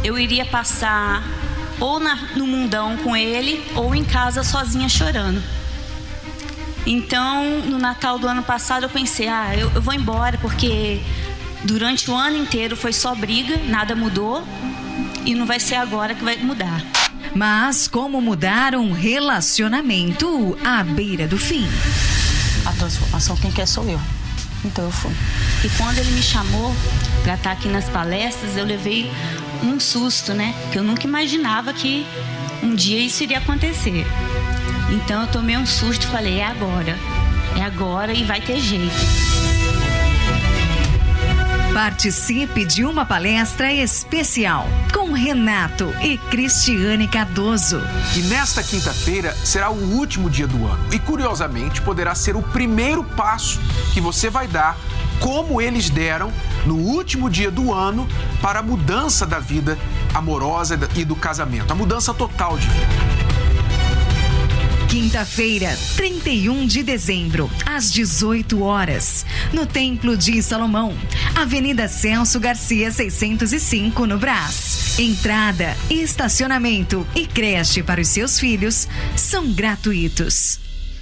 eu 0.03 0.19
iria 0.19 0.45
passar 0.45 1.23
ou 1.79 1.99
na, 1.99 2.15
no 2.35 2.45
mundão 2.45 2.97
com 2.97 3.15
ele 3.15 3.63
ou 3.75 3.95
em 3.95 4.03
casa 4.03 4.43
sozinha 4.43 4.89
chorando. 4.89 5.41
Então, 6.85 7.61
no 7.61 7.77
Natal 7.77 8.17
do 8.19 8.27
ano 8.27 8.43
passado, 8.43 8.83
eu 8.83 8.89
pensei: 8.89 9.27
ah, 9.27 9.55
eu, 9.55 9.71
eu 9.73 9.81
vou 9.81 9.93
embora 9.93 10.37
porque 10.37 11.01
durante 11.63 12.09
o 12.11 12.15
ano 12.15 12.37
inteiro 12.37 12.75
foi 12.75 12.93
só 12.93 13.15
briga, 13.15 13.57
nada 13.65 13.95
mudou 13.95 14.43
e 15.25 15.33
não 15.35 15.45
vai 15.45 15.59
ser 15.59 15.75
agora 15.75 16.13
que 16.13 16.23
vai 16.23 16.37
mudar. 16.37 16.81
Mas 17.37 17.87
como 17.87 18.19
mudar 18.19 18.73
um 18.73 18.91
relacionamento 18.91 20.57
à 20.65 20.83
beira 20.83 21.27
do 21.27 21.37
fim? 21.37 21.63
A 22.65 22.71
transformação 22.71 23.37
quem 23.37 23.51
quer 23.51 23.67
sou 23.67 23.87
eu. 23.87 24.01
Então 24.65 24.83
eu 24.83 24.89
fui. 24.89 25.11
E 25.63 25.69
quando 25.77 25.99
ele 25.99 26.09
me 26.13 26.23
chamou 26.23 26.75
para 27.21 27.35
estar 27.35 27.51
aqui 27.51 27.67
nas 27.67 27.87
palestras, 27.89 28.57
eu 28.57 28.65
levei 28.65 29.11
um 29.61 29.79
susto, 29.79 30.33
né? 30.33 30.55
Que 30.71 30.79
eu 30.79 30.83
nunca 30.83 31.05
imaginava 31.05 31.71
que 31.73 32.07
um 32.63 32.73
dia 32.73 32.99
isso 32.99 33.21
iria 33.21 33.37
acontecer. 33.37 34.03
Então 34.89 35.21
eu 35.21 35.27
tomei 35.27 35.57
um 35.57 35.65
susto 35.67 36.07
e 36.07 36.07
falei: 36.07 36.39
é 36.39 36.47
agora. 36.47 36.97
É 37.55 37.61
agora 37.61 38.13
e 38.13 38.23
vai 38.23 38.41
ter 38.41 38.59
jeito. 38.59 39.26
Participe 41.77 42.65
de 42.65 42.83
uma 42.83 43.05
palestra 43.05 43.71
especial 43.71 44.65
com 44.91 45.11
Renato 45.11 45.93
e 46.01 46.17
Cristiane 46.17 47.07
Cardoso. 47.07 47.79
E 48.15 48.21
nesta 48.21 48.63
quinta-feira 48.63 49.31
será 49.45 49.69
o 49.69 49.93
último 49.93 50.27
dia 50.27 50.47
do 50.47 50.65
ano. 50.65 50.83
E 50.91 50.97
curiosamente 50.97 51.79
poderá 51.83 52.15
ser 52.15 52.35
o 52.35 52.41
primeiro 52.41 53.03
passo 53.03 53.59
que 53.93 54.01
você 54.01 54.27
vai 54.27 54.47
dar, 54.47 54.75
como 55.19 55.61
eles 55.61 55.87
deram 55.87 56.33
no 56.65 56.77
último 56.77 57.29
dia 57.29 57.51
do 57.51 57.71
ano, 57.71 58.09
para 58.41 58.57
a 58.57 58.63
mudança 58.63 59.23
da 59.23 59.37
vida 59.37 59.77
amorosa 60.15 60.79
e 60.95 61.05
do 61.05 61.15
casamento 61.15 61.71
a 61.71 61.75
mudança 61.75 62.11
total 62.11 62.57
de 62.57 62.67
vida. 62.67 63.16
Quinta-feira, 64.89 65.77
31 65.97 66.65
de 66.65 66.81
dezembro, 66.81 67.51
às 67.65 67.91
18 67.91 68.61
horas, 68.61 69.25
no 69.51 69.65
Templo 69.65 70.15
de 70.15 70.41
Salomão, 70.41 70.97
Avenida 71.35 71.89
Celso 71.89 72.39
Garcia, 72.39 72.89
605, 72.89 74.05
no 74.05 74.17
Brás. 74.17 74.97
Entrada, 74.97 75.75
estacionamento 75.89 77.05
e 77.13 77.27
creche 77.27 77.83
para 77.83 77.99
os 77.99 78.07
seus 78.07 78.39
filhos 78.39 78.87
são 79.13 79.51
gratuitos. 79.51 80.61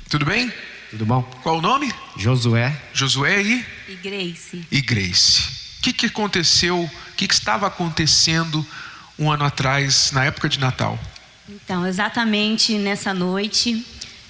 Tudo 0.10 0.26
bem? 0.26 0.52
Tudo 0.90 1.06
bom? 1.06 1.22
Qual 1.44 1.60
o 1.60 1.62
nome? 1.62 1.94
Josué. 2.18 2.76
Josué 2.92 3.44
e? 3.44 3.66
E 3.88 3.96
Grace. 3.98 4.66
E 4.72 4.82
Grace. 4.82 5.44
O 5.78 5.82
que, 5.84 5.94
que 5.94 6.06
aconteceu? 6.08 6.82
O 6.82 7.16
que, 7.16 7.28
que 7.28 7.34
estava 7.36 7.68
acontecendo 7.68 8.66
um 9.18 9.32
ano 9.32 9.46
atrás, 9.46 10.12
na 10.12 10.26
época 10.26 10.50
de 10.50 10.60
Natal? 10.60 11.00
Então, 11.48 11.86
exatamente 11.86 12.78
nessa 12.78 13.14
noite, 13.14 13.86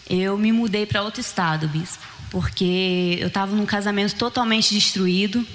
eu 0.09 0.37
me 0.37 0.51
mudei 0.51 0.85
para 0.85 1.01
outro 1.01 1.21
estado, 1.21 1.67
bispo, 1.67 2.03
porque 2.29 3.17
eu 3.19 3.27
estava 3.27 3.55
num 3.55 3.65
casamento 3.65 4.15
totalmente 4.15 4.73
destruído, 4.73 5.45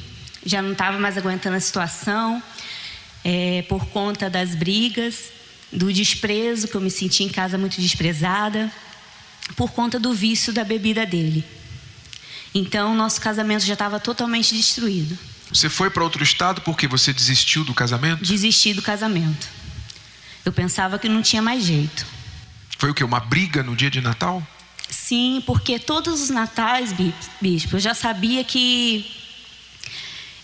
já 0.44 0.62
não 0.62 0.72
estava 0.72 0.98
mais 0.98 1.18
aguentando 1.18 1.56
a 1.56 1.60
situação, 1.60 2.42
é, 3.22 3.62
por 3.68 3.84
conta 3.86 4.30
das 4.30 4.54
brigas, 4.54 5.30
do 5.70 5.92
desprezo, 5.92 6.66
que 6.66 6.74
eu 6.74 6.80
me 6.80 6.90
senti 6.90 7.24
em 7.24 7.28
casa 7.28 7.58
muito 7.58 7.78
desprezada, 7.78 8.72
por 9.54 9.70
conta 9.72 9.98
do 9.98 10.14
vício 10.14 10.52
da 10.52 10.64
bebida 10.64 11.04
dele. 11.04 11.44
Então, 12.54 12.94
nosso 12.94 13.20
casamento 13.20 13.64
já 13.64 13.74
estava 13.74 14.00
totalmente 14.00 14.54
destruído. 14.54 15.16
Você 15.52 15.68
foi 15.68 15.90
para 15.90 16.02
outro 16.02 16.22
estado 16.22 16.62
porque 16.62 16.88
você 16.88 17.12
desistiu 17.12 17.64
do 17.64 17.74
casamento? 17.74 18.24
Desisti 18.24 18.72
do 18.72 18.82
casamento. 18.82 19.59
Eu 20.44 20.52
pensava 20.52 20.98
que 20.98 21.08
não 21.08 21.22
tinha 21.22 21.42
mais 21.42 21.64
jeito. 21.64 22.06
Foi 22.78 22.90
o 22.90 22.94
que? 22.94 23.04
Uma 23.04 23.20
briga 23.20 23.62
no 23.62 23.76
dia 23.76 23.90
de 23.90 24.00
Natal? 24.00 24.42
Sim, 24.88 25.42
porque 25.46 25.78
todos 25.78 26.20
os 26.20 26.30
natais, 26.30 26.94
bispo, 27.40 27.76
eu 27.76 27.80
já 27.80 27.94
sabia 27.94 28.42
que 28.42 29.08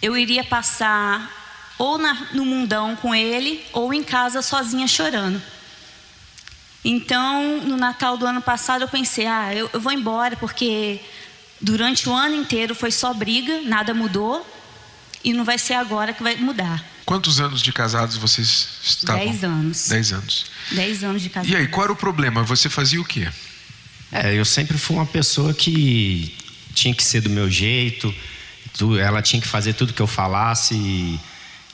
eu 0.01 0.17
iria 0.17 0.45
passar 0.45 1.31
ou 1.79 1.99
na, 1.99 2.29
no 2.33 2.45
mundão 2.45 2.95
com 2.97 3.15
ele 3.15 3.65
ou 3.73 3.93
em 3.93 4.05
casa 4.05 4.43
sozinha 4.43 4.87
chorando. 4.87 5.43
Então, 6.85 7.61
no 7.63 7.77
Natal 7.77 8.17
do 8.17 8.27
ano 8.27 8.41
passado, 8.41 8.83
eu 8.83 8.89
pensei: 8.89 9.27
ah, 9.27 9.53
eu, 9.55 9.69
eu 9.73 9.81
vou 9.81 9.93
embora 9.93 10.37
porque 10.37 11.01
durante 11.61 12.09
o 12.09 12.15
ano 12.15 12.37
inteiro 12.37 12.75
foi 12.75 12.93
só 12.93 13.13
briga, 13.13 13.63
nada 13.63 13.93
mudou 13.93 14.47
e 15.25 15.33
não 15.33 15.45
vai 15.45 15.59
ser 15.59 15.75
agora 15.75 16.13
que 16.13 16.23
vai 16.23 16.37
mudar. 16.37 16.85
Quantos 17.07 17.41
anos 17.41 17.63
de 17.63 17.73
casados 17.73 18.17
vocês 18.17 18.69
estavam? 18.83 19.25
Dez 19.25 19.45
anos. 19.45 19.89
Dez 19.89 20.13
anos. 20.13 20.47
Dez 20.73 21.05
anos 21.05 21.23
de 21.23 21.31
casados. 21.31 21.53
E 21.53 21.57
aí, 21.57 21.69
qual 21.69 21.85
era 21.85 21.93
o 21.93 21.97
problema? 21.97 22.43
Você 22.43 22.69
fazia 22.69 23.01
o 23.01 23.05
quê? 23.05 23.29
É, 24.11 24.35
eu 24.35 24.45
sempre 24.45 24.77
fui 24.77 24.97
uma 24.97 25.07
pessoa 25.07 25.55
que 25.55 26.35
tinha 26.75 26.93
que 26.93 27.05
ser 27.05 27.21
do 27.21 27.31
meu 27.31 27.49
jeito, 27.49 28.13
ela 29.01 29.23
tinha 29.23 29.41
que 29.41 29.47
fazer 29.47 29.75
tudo 29.75 29.93
que 29.93 30.03
eu 30.03 30.07
falasse. 30.09 30.75
E, 30.75 31.21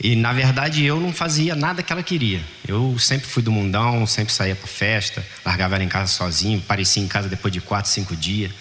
e, 0.03 0.17
na 0.17 0.35
verdade 0.35 0.85
eu 0.85 1.01
não 1.01 1.15
fazia 1.15 1.57
nada 1.57 1.83
que 1.83 1.91
ela 1.91 2.03
queria. 2.03 2.43
Eu 2.69 2.99
sempre 2.99 3.27
fui 3.27 3.43
do 3.43 3.51
mundão, 3.51 4.07
sempre 4.07 4.35
saía 4.35 4.55
para 4.55 4.67
festa, 4.67 5.27
largava 5.45 5.77
ela 5.77 5.85
em 5.85 5.89
casa 5.89 6.13
sozinho, 6.13 6.61
parecia 6.61 7.03
em 7.03 7.09
casa 7.09 7.31
depois 7.31 7.51
de 7.51 7.61
quatro, 7.61 7.91
cinco 7.91 8.15
dias. 8.15 8.53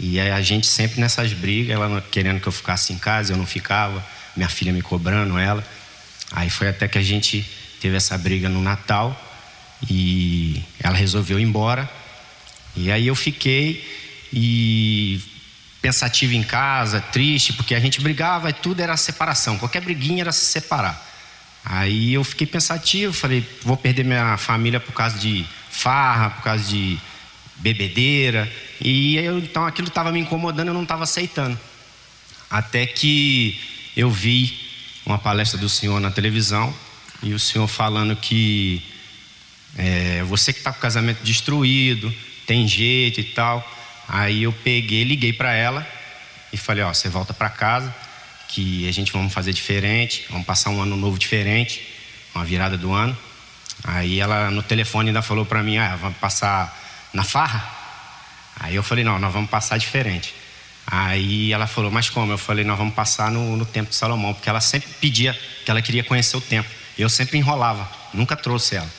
E 0.00 0.18
a 0.18 0.42
gente 0.42 0.66
sempre 0.66 1.00
nessas 1.00 1.32
brigas, 1.32 1.74
ela 1.74 2.04
querendo 2.10 2.40
que 2.40 2.48
eu 2.48 2.52
ficasse 2.52 2.92
em 2.92 2.98
casa, 2.98 3.32
eu 3.32 3.36
não 3.36 3.46
ficava, 3.46 4.04
minha 4.36 4.48
filha 4.48 4.72
me 4.72 4.82
cobrando 4.82 5.38
ela. 5.38 5.64
Aí 6.32 6.50
foi 6.50 6.68
até 6.68 6.86
que 6.86 6.98
a 6.98 7.02
gente 7.02 7.44
teve 7.80 7.96
essa 7.96 8.16
briga 8.18 8.48
no 8.48 8.60
Natal 8.60 9.18
e 9.88 10.62
ela 10.80 10.96
resolveu 10.96 11.38
ir 11.38 11.42
embora. 11.42 11.88
E 12.76 12.90
aí 12.90 13.06
eu 13.06 13.14
fiquei 13.14 13.84
e 14.32 15.20
pensativo 15.80 16.34
em 16.34 16.42
casa, 16.42 17.00
triste, 17.00 17.52
porque 17.52 17.74
a 17.74 17.80
gente 17.80 18.00
brigava 18.00 18.50
e 18.50 18.52
tudo 18.52 18.80
era 18.80 18.96
separação, 18.96 19.58
qualquer 19.58 19.80
briguinha 19.80 20.22
era 20.22 20.32
se 20.32 20.44
separar. 20.46 21.06
Aí 21.64 22.14
eu 22.14 22.24
fiquei 22.24 22.46
pensativo, 22.46 23.12
falei, 23.12 23.46
vou 23.62 23.76
perder 23.76 24.04
minha 24.04 24.36
família 24.36 24.80
por 24.80 24.92
causa 24.92 25.18
de 25.18 25.46
farra, 25.70 26.30
por 26.30 26.42
causa 26.42 26.64
de 26.64 26.98
bebedeira. 27.56 28.50
E 28.80 29.16
eu, 29.16 29.38
então 29.38 29.66
aquilo 29.66 29.88
estava 29.88 30.10
me 30.10 30.20
incomodando, 30.20 30.68
eu 30.68 30.74
não 30.74 30.82
estava 30.82 31.04
aceitando. 31.04 31.58
Até 32.50 32.86
que 32.86 33.60
eu 33.96 34.10
vi 34.10 34.67
uma 35.08 35.18
palestra 35.18 35.58
do 35.58 35.68
senhor 35.68 35.98
na 36.00 36.10
televisão 36.10 36.74
e 37.22 37.32
o 37.32 37.38
senhor 37.38 37.66
falando 37.66 38.14
que 38.14 38.82
é, 39.76 40.22
você 40.24 40.52
que 40.52 40.58
está 40.58 40.70
com 40.70 40.78
o 40.78 40.82
casamento 40.82 41.22
destruído, 41.22 42.14
tem 42.46 42.68
jeito 42.68 43.18
e 43.20 43.24
tal. 43.24 43.66
Aí 44.06 44.42
eu 44.42 44.52
peguei, 44.52 45.04
liguei 45.04 45.32
para 45.32 45.54
ela 45.54 45.86
e 46.52 46.56
falei: 46.56 46.84
Ó, 46.84 46.92
você 46.92 47.08
volta 47.08 47.32
para 47.32 47.48
casa, 47.48 47.94
que 48.48 48.86
a 48.88 48.92
gente 48.92 49.10
vamos 49.10 49.32
fazer 49.32 49.52
diferente, 49.52 50.26
vamos 50.28 50.46
passar 50.46 50.70
um 50.70 50.82
ano 50.82 50.96
novo 50.96 51.18
diferente, 51.18 51.82
uma 52.34 52.44
virada 52.44 52.76
do 52.76 52.92
ano. 52.92 53.16
Aí 53.84 54.20
ela 54.20 54.50
no 54.50 54.62
telefone 54.62 55.08
ainda 55.08 55.22
falou 55.22 55.46
para 55.46 55.62
mim: 55.62 55.78
Ah, 55.78 55.96
vamos 55.96 56.18
passar 56.18 57.08
na 57.14 57.24
farra? 57.24 57.66
Aí 58.60 58.74
eu 58.74 58.82
falei: 58.82 59.04
Não, 59.04 59.18
nós 59.18 59.32
vamos 59.32 59.48
passar 59.48 59.78
diferente. 59.78 60.34
Aí 60.90 61.52
ela 61.52 61.66
falou, 61.66 61.90
mas 61.90 62.08
como? 62.08 62.32
Eu 62.32 62.38
falei, 62.38 62.64
nós 62.64 62.78
vamos 62.78 62.94
passar 62.94 63.30
no, 63.30 63.58
no 63.58 63.66
Templo 63.66 63.90
de 63.90 63.96
Salomão, 63.96 64.32
porque 64.32 64.48
ela 64.48 64.60
sempre 64.60 64.88
pedia 64.98 65.38
que 65.62 65.70
ela 65.70 65.82
queria 65.82 66.02
conhecer 66.02 66.34
o 66.34 66.40
templo. 66.40 66.72
Eu 66.96 67.10
sempre 67.10 67.36
enrolava, 67.36 67.86
nunca 68.14 68.34
trouxe 68.34 68.76
ela. 68.76 68.90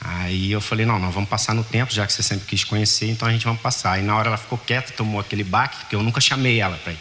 Aí 0.00 0.50
eu 0.50 0.60
falei, 0.60 0.84
não, 0.84 0.98
nós 0.98 1.14
vamos 1.14 1.30
passar 1.30 1.54
no 1.54 1.62
templo, 1.62 1.94
já 1.94 2.04
que 2.04 2.12
você 2.12 2.22
sempre 2.22 2.46
quis 2.46 2.64
conhecer, 2.64 3.08
então 3.08 3.28
a 3.28 3.30
gente 3.30 3.44
vai 3.44 3.54
passar. 3.54 3.92
Aí 3.92 4.02
na 4.02 4.16
hora 4.16 4.26
ela 4.26 4.36
ficou 4.36 4.58
quieta, 4.58 4.92
tomou 4.92 5.20
aquele 5.20 5.44
baque, 5.44 5.76
porque 5.78 5.94
eu 5.94 6.02
nunca 6.02 6.20
chamei 6.20 6.60
ela 6.60 6.76
para 6.78 6.92
ir. 6.92 6.98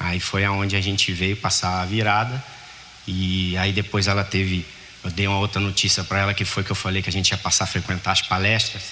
Aí 0.00 0.18
foi 0.18 0.44
aonde 0.44 0.74
a 0.74 0.80
gente 0.80 1.12
veio 1.12 1.36
passar 1.36 1.82
a 1.82 1.84
virada. 1.86 2.44
E 3.06 3.56
aí 3.56 3.72
depois 3.72 4.08
ela 4.08 4.24
teve, 4.24 4.66
eu 5.04 5.12
dei 5.12 5.28
uma 5.28 5.38
outra 5.38 5.60
notícia 5.60 6.02
para 6.02 6.18
ela 6.18 6.34
que 6.34 6.44
foi 6.44 6.64
que 6.64 6.72
eu 6.72 6.76
falei 6.76 7.02
que 7.02 7.08
a 7.08 7.12
gente 7.12 7.30
ia 7.30 7.38
passar 7.38 7.64
a 7.64 7.66
frequentar 7.68 8.10
as 8.10 8.22
palestras 8.22 8.82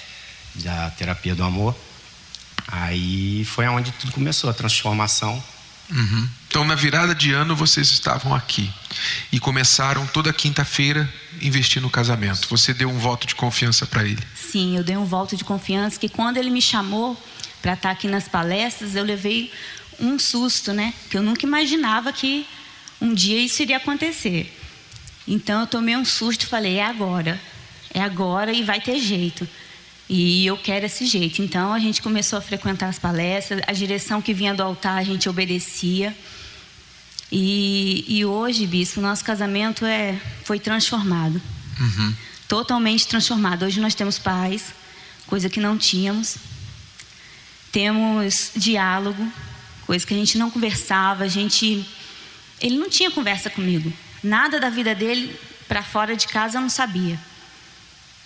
da 0.55 0.89
terapia 0.91 1.35
do 1.35 1.43
amor. 1.43 1.75
Aí 2.81 3.45
foi 3.45 3.65
aonde 3.65 3.91
tudo 3.93 4.11
começou, 4.11 4.49
a 4.49 4.53
transformação. 4.53 5.41
Uhum. 5.89 6.27
Então, 6.47 6.65
na 6.65 6.75
virada 6.75 7.13
de 7.13 7.31
ano, 7.31 7.55
vocês 7.55 7.89
estavam 7.91 8.33
aqui 8.33 8.71
e 9.31 9.39
começaram 9.39 10.05
toda 10.07 10.33
quinta-feira 10.33 11.11
investir 11.41 11.81
no 11.81 11.89
casamento. 11.89 12.47
Você 12.49 12.73
deu 12.73 12.89
um 12.89 12.97
voto 12.97 13.27
de 13.27 13.35
confiança 13.35 13.85
para 13.85 14.03
ele? 14.03 14.21
Sim, 14.35 14.75
eu 14.75 14.83
dei 14.83 14.97
um 14.97 15.05
voto 15.05 15.37
de 15.37 15.43
confiança 15.43 15.99
que 15.99 16.09
quando 16.09 16.37
ele 16.37 16.49
me 16.49 16.61
chamou 16.61 17.21
para 17.61 17.73
estar 17.73 17.91
aqui 17.91 18.07
nas 18.07 18.27
palestras, 18.27 18.95
eu 18.95 19.03
levei 19.03 19.51
um 19.99 20.19
susto, 20.19 20.73
né? 20.73 20.93
Que 21.09 21.17
eu 21.17 21.23
nunca 21.23 21.45
imaginava 21.45 22.11
que 22.11 22.45
um 22.99 23.13
dia 23.13 23.39
isso 23.39 23.61
iria 23.61 23.77
acontecer. 23.77 24.53
Então 25.27 25.61
eu 25.61 25.67
tomei 25.67 25.95
um 25.95 26.05
susto 26.05 26.43
e 26.43 26.47
falei: 26.47 26.77
é 26.77 26.85
agora, 26.85 27.39
é 27.93 28.01
agora 28.01 28.51
e 28.51 28.63
vai 28.63 28.81
ter 28.81 28.99
jeito. 28.99 29.47
E 30.07 30.45
eu 30.45 30.57
quero 30.57 30.85
esse 30.85 31.05
jeito. 31.05 31.41
Então 31.41 31.73
a 31.73 31.79
gente 31.79 32.01
começou 32.01 32.37
a 32.37 32.41
frequentar 32.41 32.89
as 32.89 32.99
palestras, 32.99 33.61
a 33.65 33.73
direção 33.73 34.21
que 34.21 34.33
vinha 34.33 34.53
do 34.53 34.61
altar 34.61 34.97
a 34.97 35.03
gente 35.03 35.27
obedecia. 35.27 36.15
E, 37.31 38.05
e 38.07 38.23
hoje, 38.23 38.67
bispo, 38.67 39.01
nosso 39.01 39.23
casamento 39.23 39.83
é, 39.85 40.19
foi 40.43 40.59
transformado. 40.59 41.41
Uhum. 41.79 42.13
Totalmente 42.47 43.07
transformado. 43.07 43.65
Hoje 43.65 43.81
nós 43.81 43.95
temos 43.95 44.19
paz, 44.19 44.73
coisa 45.25 45.49
que 45.49 45.59
não 45.59 45.77
tínhamos. 45.77 46.37
Temos 47.71 48.51
diálogo, 48.55 49.27
coisa 49.85 50.05
que 50.05 50.13
a 50.13 50.17
gente 50.17 50.37
não 50.37 50.51
conversava. 50.51 51.23
A 51.23 51.27
gente, 51.27 51.85
ele 52.61 52.77
não 52.77 52.89
tinha 52.89 53.09
conversa 53.09 53.49
comigo. 53.49 53.91
Nada 54.23 54.59
da 54.59 54.69
vida 54.69 54.93
dele 54.93 55.35
para 55.67 55.81
fora 55.81 56.15
de 56.15 56.27
casa 56.27 56.57
eu 56.57 56.61
não 56.61 56.69
sabia. 56.69 57.19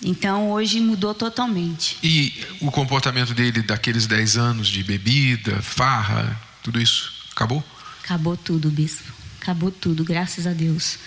Então 0.04 0.50
hoje 0.52 0.80
mudou 0.80 1.14
totalmente. 1.14 1.98
E 2.02 2.34
o 2.62 2.72
comportamento 2.72 3.34
dele 3.34 3.62
daqueles 3.62 4.08
10 4.08 4.38
anos 4.38 4.68
de 4.68 4.84
bebida, 4.84 5.62
farra, 5.62 6.40
tudo 6.64 6.80
isso, 6.80 7.14
acabou? 7.32 7.64
Acabou 8.04 8.38
tudo, 8.38 8.70
bispo. 8.70 9.12
Acabou 9.42 9.72
tudo, 9.72 10.04
graças 10.04 10.48
a 10.48 10.52
Deus. 10.52 10.98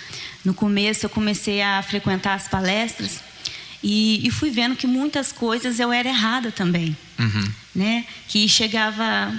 No 0.45 0.53
começo 0.53 1.07
eu 1.07 1.11
comecei 1.11 1.63
a 1.63 1.83
frequentar 1.83 2.35
as 2.35 2.49
palestras 2.49 3.21
e, 3.83 4.27
e 4.27 4.31
fui 4.31 4.51
vendo 4.51 4.77
que 4.77 4.87
muitas 4.87 5.33
coisas 5.33 5.81
eu 5.81 5.93
era 5.93 6.09
errada 6.09 6.53
também, 6.53 6.97
uhum. 7.19 7.53
né? 7.75 8.05
Que 8.29 8.49
chegava, 8.49 9.35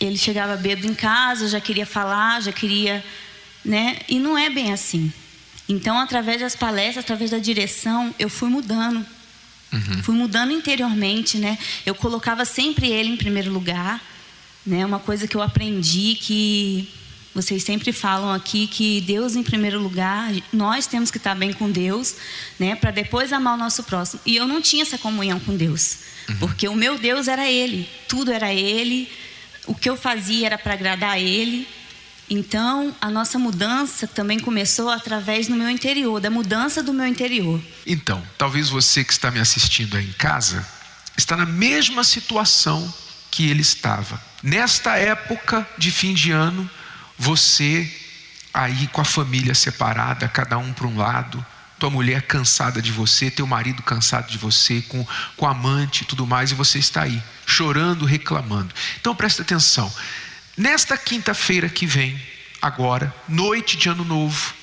ele 0.00 0.18
chegava 0.18 0.56
bêbado 0.56 0.86
em 0.86 0.94
casa, 0.94 1.48
já 1.48 1.60
queria 1.60 1.86
falar, 1.86 2.40
já 2.42 2.52
queria, 2.52 3.04
né? 3.64 3.98
E 4.08 4.18
não 4.18 4.36
é 4.36 4.50
bem 4.50 4.72
assim. 4.72 5.12
Então, 5.72 5.98
através 5.98 6.40
das 6.40 6.54
palestras, 6.54 7.04
através 7.04 7.30
da 7.30 7.38
direção, 7.38 8.14
eu 8.18 8.28
fui 8.28 8.48
mudando. 8.48 9.04
Uhum. 9.72 10.02
Fui 10.02 10.14
mudando 10.14 10.52
interiormente, 10.52 11.38
né? 11.38 11.56
Eu 11.86 11.94
colocava 11.94 12.44
sempre 12.44 12.88
ele 12.90 13.08
em 13.08 13.16
primeiro 13.16 13.50
lugar, 13.50 14.02
né? 14.66 14.84
Uma 14.84 14.98
coisa 14.98 15.26
que 15.26 15.34
eu 15.34 15.40
aprendi 15.42 16.14
que 16.20 16.88
vocês 17.34 17.62
sempre 17.62 17.90
falam 17.92 18.30
aqui 18.30 18.66
que 18.66 19.00
Deus 19.00 19.34
em 19.34 19.42
primeiro 19.42 19.80
lugar, 19.80 20.30
nós 20.52 20.86
temos 20.86 21.10
que 21.10 21.16
estar 21.16 21.34
bem 21.34 21.50
com 21.54 21.70
Deus, 21.70 22.14
né, 22.58 22.74
para 22.74 22.90
depois 22.90 23.32
amar 23.32 23.54
o 23.54 23.56
nosso 23.56 23.84
próximo. 23.84 24.20
E 24.26 24.36
eu 24.36 24.46
não 24.46 24.60
tinha 24.60 24.82
essa 24.82 24.98
comunhão 24.98 25.40
com 25.40 25.56
Deus, 25.56 25.96
Uhum. 26.28 26.36
porque 26.36 26.68
o 26.68 26.74
meu 26.74 26.98
Deus 26.98 27.28
era 27.28 27.50
ele, 27.50 27.88
tudo 28.06 28.30
era 28.30 28.52
ele, 28.52 29.10
o 29.66 29.74
que 29.74 29.88
eu 29.88 29.96
fazia 29.96 30.44
era 30.44 30.58
para 30.58 30.74
agradar 30.74 31.12
a 31.12 31.18
ele. 31.18 31.66
Então, 32.34 32.96
a 32.98 33.10
nossa 33.10 33.38
mudança 33.38 34.06
também 34.06 34.38
começou 34.38 34.88
através 34.88 35.48
do 35.48 35.54
meu 35.54 35.68
interior, 35.68 36.18
da 36.18 36.30
mudança 36.30 36.82
do 36.82 36.90
meu 36.90 37.06
interior. 37.06 37.60
Então, 37.86 38.22
talvez 38.38 38.70
você 38.70 39.04
que 39.04 39.12
está 39.12 39.30
me 39.30 39.38
assistindo 39.38 39.98
aí 39.98 40.08
em 40.08 40.12
casa 40.12 40.66
está 41.14 41.36
na 41.36 41.44
mesma 41.44 42.02
situação 42.02 42.90
que 43.30 43.50
ele 43.50 43.60
estava. 43.60 44.18
Nesta 44.42 44.96
época 44.96 45.68
de 45.76 45.90
fim 45.90 46.14
de 46.14 46.30
ano, 46.30 46.68
você 47.18 47.94
aí 48.54 48.86
com 48.86 49.02
a 49.02 49.04
família 49.04 49.54
separada, 49.54 50.26
cada 50.26 50.56
um 50.56 50.72
para 50.72 50.86
um 50.86 50.96
lado, 50.96 51.44
tua 51.78 51.90
mulher 51.90 52.22
cansada 52.22 52.80
de 52.80 52.90
você, 52.90 53.30
teu 53.30 53.46
marido 53.46 53.82
cansado 53.82 54.30
de 54.30 54.38
você, 54.38 54.80
com, 54.80 55.06
com 55.36 55.46
amante 55.46 56.00
e 56.00 56.06
tudo 56.06 56.26
mais, 56.26 56.50
e 56.50 56.54
você 56.54 56.78
está 56.78 57.02
aí, 57.02 57.22
chorando, 57.44 58.06
reclamando. 58.06 58.74
Então 58.98 59.14
presta 59.14 59.42
atenção. 59.42 59.92
Nesta 60.56 60.96
quinta-feira 60.98 61.68
que 61.68 61.86
vem, 61.86 62.20
agora, 62.60 63.14
noite 63.28 63.76
de 63.76 63.88
ano 63.88 64.04
novo, 64.04 64.54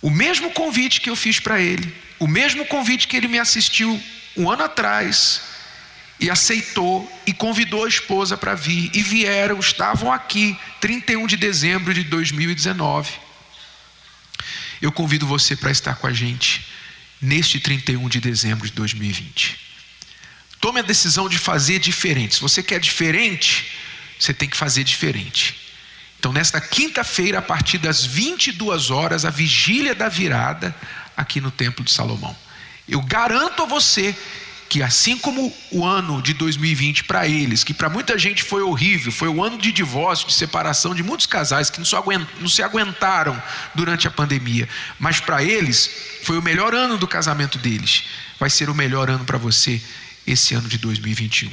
o 0.00 0.10
mesmo 0.10 0.50
convite 0.52 1.00
que 1.00 1.10
eu 1.10 1.16
fiz 1.16 1.40
para 1.40 1.60
ele, 1.60 1.94
o 2.18 2.28
mesmo 2.28 2.64
convite 2.66 3.08
que 3.08 3.16
ele 3.16 3.26
me 3.26 3.38
assistiu 3.38 4.00
um 4.36 4.50
ano 4.50 4.62
atrás, 4.62 5.40
e 6.20 6.30
aceitou 6.30 7.10
e 7.26 7.32
convidou 7.32 7.84
a 7.84 7.88
esposa 7.88 8.36
para 8.36 8.54
vir, 8.54 8.90
e 8.94 9.02
vieram, 9.02 9.58
estavam 9.58 10.12
aqui, 10.12 10.56
31 10.80 11.26
de 11.26 11.36
dezembro 11.36 11.92
de 11.92 12.04
2019. 12.04 13.12
Eu 14.80 14.92
convido 14.92 15.26
você 15.26 15.56
para 15.56 15.70
estar 15.70 15.96
com 15.96 16.06
a 16.06 16.12
gente 16.12 16.66
neste 17.20 17.58
31 17.58 18.08
de 18.08 18.20
dezembro 18.20 18.66
de 18.66 18.72
2020. 18.72 19.58
Tome 20.60 20.80
a 20.80 20.82
decisão 20.82 21.28
de 21.28 21.38
fazer 21.38 21.78
diferente. 21.78 22.36
Se 22.36 22.40
você 22.40 22.62
quer 22.62 22.80
diferente, 22.80 23.66
você 24.18 24.32
tem 24.32 24.48
que 24.48 24.56
fazer 24.56 24.84
diferente. 24.84 25.56
Então, 26.18 26.32
nesta 26.32 26.60
quinta-feira, 26.60 27.38
a 27.38 27.42
partir 27.42 27.78
das 27.78 28.04
22 28.04 28.90
horas, 28.90 29.24
a 29.24 29.30
vigília 29.30 29.94
da 29.94 30.08
virada 30.08 30.74
aqui 31.16 31.40
no 31.40 31.50
Templo 31.50 31.84
de 31.84 31.90
Salomão. 31.90 32.34
Eu 32.88 33.02
garanto 33.02 33.62
a 33.62 33.66
você 33.66 34.16
que 34.68 34.82
assim 34.82 35.16
como 35.16 35.54
o 35.70 35.84
ano 35.84 36.20
de 36.20 36.34
2020 36.34 37.04
para 37.04 37.28
eles, 37.28 37.62
que 37.62 37.72
para 37.72 37.88
muita 37.88 38.18
gente 38.18 38.42
foi 38.42 38.62
horrível, 38.62 39.12
foi 39.12 39.28
o 39.28 39.42
ano 39.42 39.58
de 39.58 39.70
divórcio, 39.70 40.26
de 40.26 40.32
separação 40.32 40.94
de 40.94 41.02
muitos 41.02 41.26
casais 41.26 41.70
que 41.70 41.78
não 41.78 42.48
se, 42.48 42.60
aguentaram 42.62 43.40
durante 43.74 44.08
a 44.08 44.10
pandemia, 44.10 44.68
mas 44.98 45.20
para 45.20 45.44
eles 45.44 45.88
foi 46.24 46.38
o 46.38 46.42
melhor 46.42 46.74
ano 46.74 46.98
do 46.98 47.06
casamento 47.06 47.58
deles. 47.58 48.04
Vai 48.40 48.50
ser 48.50 48.68
o 48.68 48.74
melhor 48.74 49.08
ano 49.08 49.24
para 49.24 49.38
você 49.38 49.80
esse 50.26 50.54
ano 50.54 50.68
de 50.68 50.78
2021. 50.78 51.52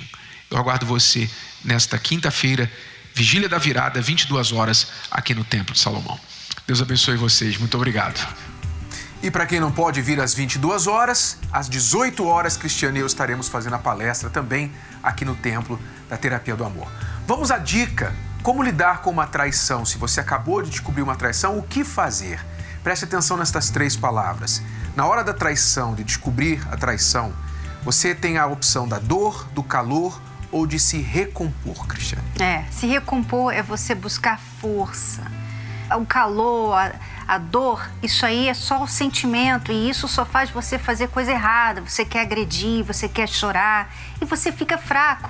Eu 0.52 0.58
aguardo 0.58 0.86
você 0.86 1.30
nesta 1.64 1.98
quinta-feira, 1.98 2.70
vigília 3.16 3.48
da 3.48 3.58
virada, 3.58 4.02
22 4.02 4.52
horas, 4.52 4.88
aqui 5.10 5.34
no 5.34 5.46
Templo 5.46 5.74
de 5.74 5.80
Salomão. 5.80 6.20
Deus 6.68 6.82
abençoe 6.82 7.16
vocês. 7.16 7.58
Muito 7.58 7.78
obrigado. 7.78 8.28
E 9.24 9.32
para 9.32 9.46
quem 9.46 9.62
não 9.62 9.72
pode 9.72 10.02
vir 10.02 10.20
às 10.20 10.34
22 10.34 10.88
horas, 10.88 11.38
às 11.54 11.70
18 11.70 12.26
horas, 12.26 12.58
Cristiano 12.58 12.98
e 12.98 13.00
eu 13.00 13.08
estaremos 13.08 13.48
fazendo 13.48 13.76
a 13.76 13.80
palestra 13.80 14.30
também 14.30 14.74
aqui 15.02 15.24
no 15.24 15.36
Templo 15.36 15.80
da 16.10 16.18
Terapia 16.18 16.56
do 16.56 16.66
Amor. 16.66 16.92
Vamos 17.26 17.50
à 17.50 17.58
dica: 17.58 18.14
como 18.44 18.62
lidar 18.62 19.02
com 19.02 19.10
uma 19.10 19.28
traição? 19.28 19.86
Se 19.86 19.98
você 19.98 20.20
acabou 20.20 20.62
de 20.62 20.70
descobrir 20.70 21.02
uma 21.02 21.16
traição, 21.16 21.58
o 21.58 21.64
que 21.64 21.86
fazer? 21.86 22.44
Preste 22.84 23.06
atenção 23.06 23.38
nestas 23.38 23.70
três 23.70 23.96
palavras. 23.96 24.62
Na 24.98 25.06
hora 25.06 25.24
da 25.24 25.34
traição, 25.34 25.96
de 25.96 26.04
descobrir 26.04 26.62
a 26.70 26.76
traição, 26.76 27.32
você 27.84 28.14
tem 28.14 28.38
a 28.38 28.48
opção 28.48 28.86
da 28.86 29.00
dor, 29.00 29.48
do 29.54 29.64
calor 29.64 30.20
ou 30.52 30.68
de 30.68 30.80
se 30.80 30.98
recompor, 30.98 31.88
Cristiane. 31.88 32.24
É, 32.40 32.66
se 32.70 32.86
recompor 32.86 33.54
é 33.54 33.64
você 33.64 33.96
buscar 33.96 34.40
força. 34.40 35.24
O 35.98 36.06
calor, 36.06 36.74
a, 36.74 36.94
a 37.28 37.38
dor, 37.38 37.90
isso 38.02 38.26
aí 38.26 38.48
é 38.48 38.54
só 38.54 38.82
o 38.84 38.88
sentimento 38.88 39.72
e 39.72 39.90
isso 39.90 40.08
só 40.08 40.26
faz 40.26 40.50
você 40.50 40.80
fazer 40.80 41.10
coisa 41.10 41.32
errada. 41.32 41.82
Você 41.82 42.06
quer 42.06 42.22
agredir, 42.22 42.84
você 42.84 43.10
quer 43.10 43.28
chorar 43.28 43.94
e 44.22 44.26
você 44.26 44.52
fica 44.52 44.78
fraco. 44.78 45.30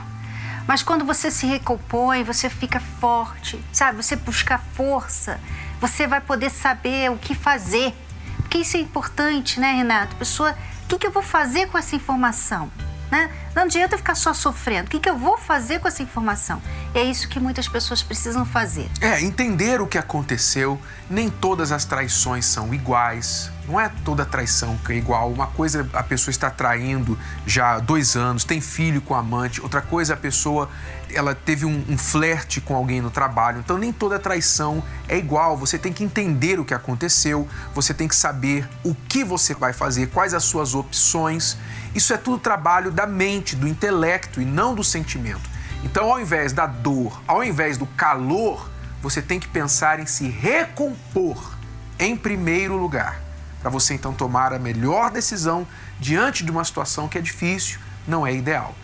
Mas 0.67 0.83
quando 0.83 1.03
você 1.03 1.31
se 1.31 1.45
recompõe, 1.45 2.23
você 2.23 2.49
fica 2.49 2.79
forte, 2.79 3.59
sabe? 3.73 3.97
Você 3.97 4.15
busca 4.15 4.57
força, 4.57 5.39
você 5.79 6.05
vai 6.05 6.21
poder 6.21 6.49
saber 6.49 7.11
o 7.11 7.17
que 7.17 7.33
fazer. 7.33 7.93
Porque 8.37 8.59
isso 8.59 8.77
é 8.77 8.79
importante, 8.79 9.59
né, 9.59 9.73
Renato? 9.73 10.15
Pessoa, 10.15 10.55
o 10.83 10.87
que, 10.87 10.99
que 10.99 11.07
eu 11.07 11.11
vou 11.11 11.23
fazer 11.23 11.67
com 11.67 11.77
essa 11.77 11.95
informação? 11.95 12.69
Né? 13.11 13.29
Não 13.53 13.63
adianta 13.63 13.97
ficar 13.97 14.15
só 14.15 14.33
sofrendo. 14.33 14.87
O 14.87 14.89
que, 14.89 14.99
que 14.99 15.09
eu 15.09 15.17
vou 15.17 15.37
fazer 15.37 15.79
com 15.79 15.87
essa 15.87 16.01
informação? 16.01 16.61
É 16.95 17.03
isso 17.03 17.27
que 17.27 17.41
muitas 17.41 17.67
pessoas 17.67 18.01
precisam 18.01 18.45
fazer. 18.45 18.89
É, 19.01 19.21
entender 19.21 19.81
o 19.81 19.85
que 19.85 19.97
aconteceu. 19.97 20.79
Nem 21.09 21.29
todas 21.29 21.73
as 21.73 21.83
traições 21.83 22.45
são 22.45 22.73
iguais. 22.73 23.51
Não 23.71 23.79
é 23.79 23.89
toda 24.03 24.25
traição 24.25 24.77
que 24.85 24.91
é 24.91 24.97
igual. 24.97 25.31
Uma 25.31 25.47
coisa 25.47 25.89
a 25.93 26.03
pessoa 26.03 26.29
está 26.29 26.49
traindo 26.49 27.17
já 27.45 27.75
há 27.75 27.79
dois 27.79 28.17
anos, 28.17 28.43
tem 28.43 28.59
filho 28.59 29.01
com 29.01 29.15
amante. 29.15 29.61
Outra 29.61 29.81
coisa 29.81 30.13
a 30.13 30.17
pessoa 30.17 30.69
ela 31.09 31.33
teve 31.33 31.65
um, 31.65 31.81
um 31.87 31.97
flerte 31.97 32.59
com 32.59 32.75
alguém 32.75 32.99
no 32.99 33.09
trabalho. 33.09 33.59
Então 33.59 33.77
nem 33.77 33.93
toda 33.93 34.19
traição 34.19 34.83
é 35.07 35.17
igual. 35.17 35.55
Você 35.55 35.77
tem 35.77 35.93
que 35.93 36.03
entender 36.03 36.59
o 36.59 36.65
que 36.65 36.73
aconteceu. 36.73 37.47
Você 37.73 37.93
tem 37.93 38.09
que 38.09 38.15
saber 38.15 38.67
o 38.83 38.93
que 38.93 39.23
você 39.23 39.53
vai 39.53 39.71
fazer, 39.71 40.07
quais 40.07 40.33
as 40.33 40.43
suas 40.43 40.75
opções. 40.75 41.57
Isso 41.95 42.13
é 42.13 42.17
tudo 42.17 42.37
trabalho 42.39 42.91
da 42.91 43.07
mente, 43.07 43.55
do 43.55 43.69
intelecto 43.69 44.41
e 44.41 44.45
não 44.45 44.75
do 44.75 44.83
sentimento. 44.83 45.49
Então, 45.81 46.11
ao 46.11 46.19
invés 46.19 46.51
da 46.51 46.65
dor, 46.65 47.21
ao 47.25 47.41
invés 47.41 47.77
do 47.77 47.85
calor, 47.85 48.69
você 49.01 49.21
tem 49.21 49.39
que 49.39 49.47
pensar 49.47 49.97
em 50.01 50.05
se 50.05 50.27
recompor 50.27 51.57
em 51.97 52.17
primeiro 52.17 52.75
lugar, 52.75 53.21
para 53.61 53.69
você 53.69 53.93
então 53.93 54.13
tomar 54.13 54.53
a 54.53 54.59
melhor 54.59 55.11
decisão 55.11 55.67
diante 55.99 56.43
de 56.43 56.51
uma 56.51 56.63
situação 56.63 57.07
que 57.07 57.17
é 57.17 57.21
difícil, 57.21 57.79
não 58.07 58.25
é 58.25 58.33
ideal. 58.33 58.75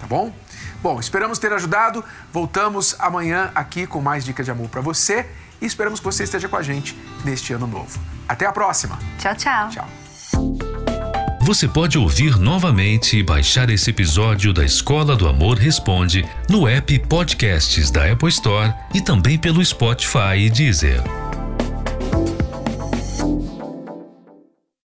Tá 0.00 0.06
bom? 0.06 0.32
Bom, 0.82 0.98
esperamos 0.98 1.38
ter 1.38 1.52
ajudado. 1.52 2.04
Voltamos 2.32 2.96
amanhã 2.98 3.52
aqui 3.54 3.86
com 3.86 4.00
mais 4.00 4.24
dicas 4.24 4.44
de 4.44 4.50
amor 4.50 4.68
para 4.68 4.80
você 4.80 5.28
e 5.60 5.66
esperamos 5.66 6.00
que 6.00 6.04
você 6.04 6.24
esteja 6.24 6.48
com 6.48 6.56
a 6.56 6.62
gente 6.62 6.98
neste 7.24 7.52
ano 7.52 7.66
novo. 7.66 8.00
Até 8.28 8.46
a 8.46 8.52
próxima. 8.52 8.98
Tchau, 9.18 9.36
tchau. 9.36 9.68
Tchau. 9.68 9.88
Você 11.42 11.68
pode 11.68 11.98
ouvir 11.98 12.38
novamente 12.38 13.18
e 13.18 13.22
baixar 13.22 13.68
esse 13.68 13.90
episódio 13.90 14.52
da 14.52 14.64
Escola 14.64 15.16
do 15.16 15.28
Amor 15.28 15.58
Responde 15.58 16.24
no 16.48 16.68
app 16.68 16.98
Podcasts 17.00 17.90
da 17.90 18.10
Apple 18.10 18.28
Store 18.28 18.72
e 18.94 19.00
também 19.00 19.36
pelo 19.36 19.64
Spotify 19.64 20.36
e 20.38 20.50
Deezer. 20.50 21.21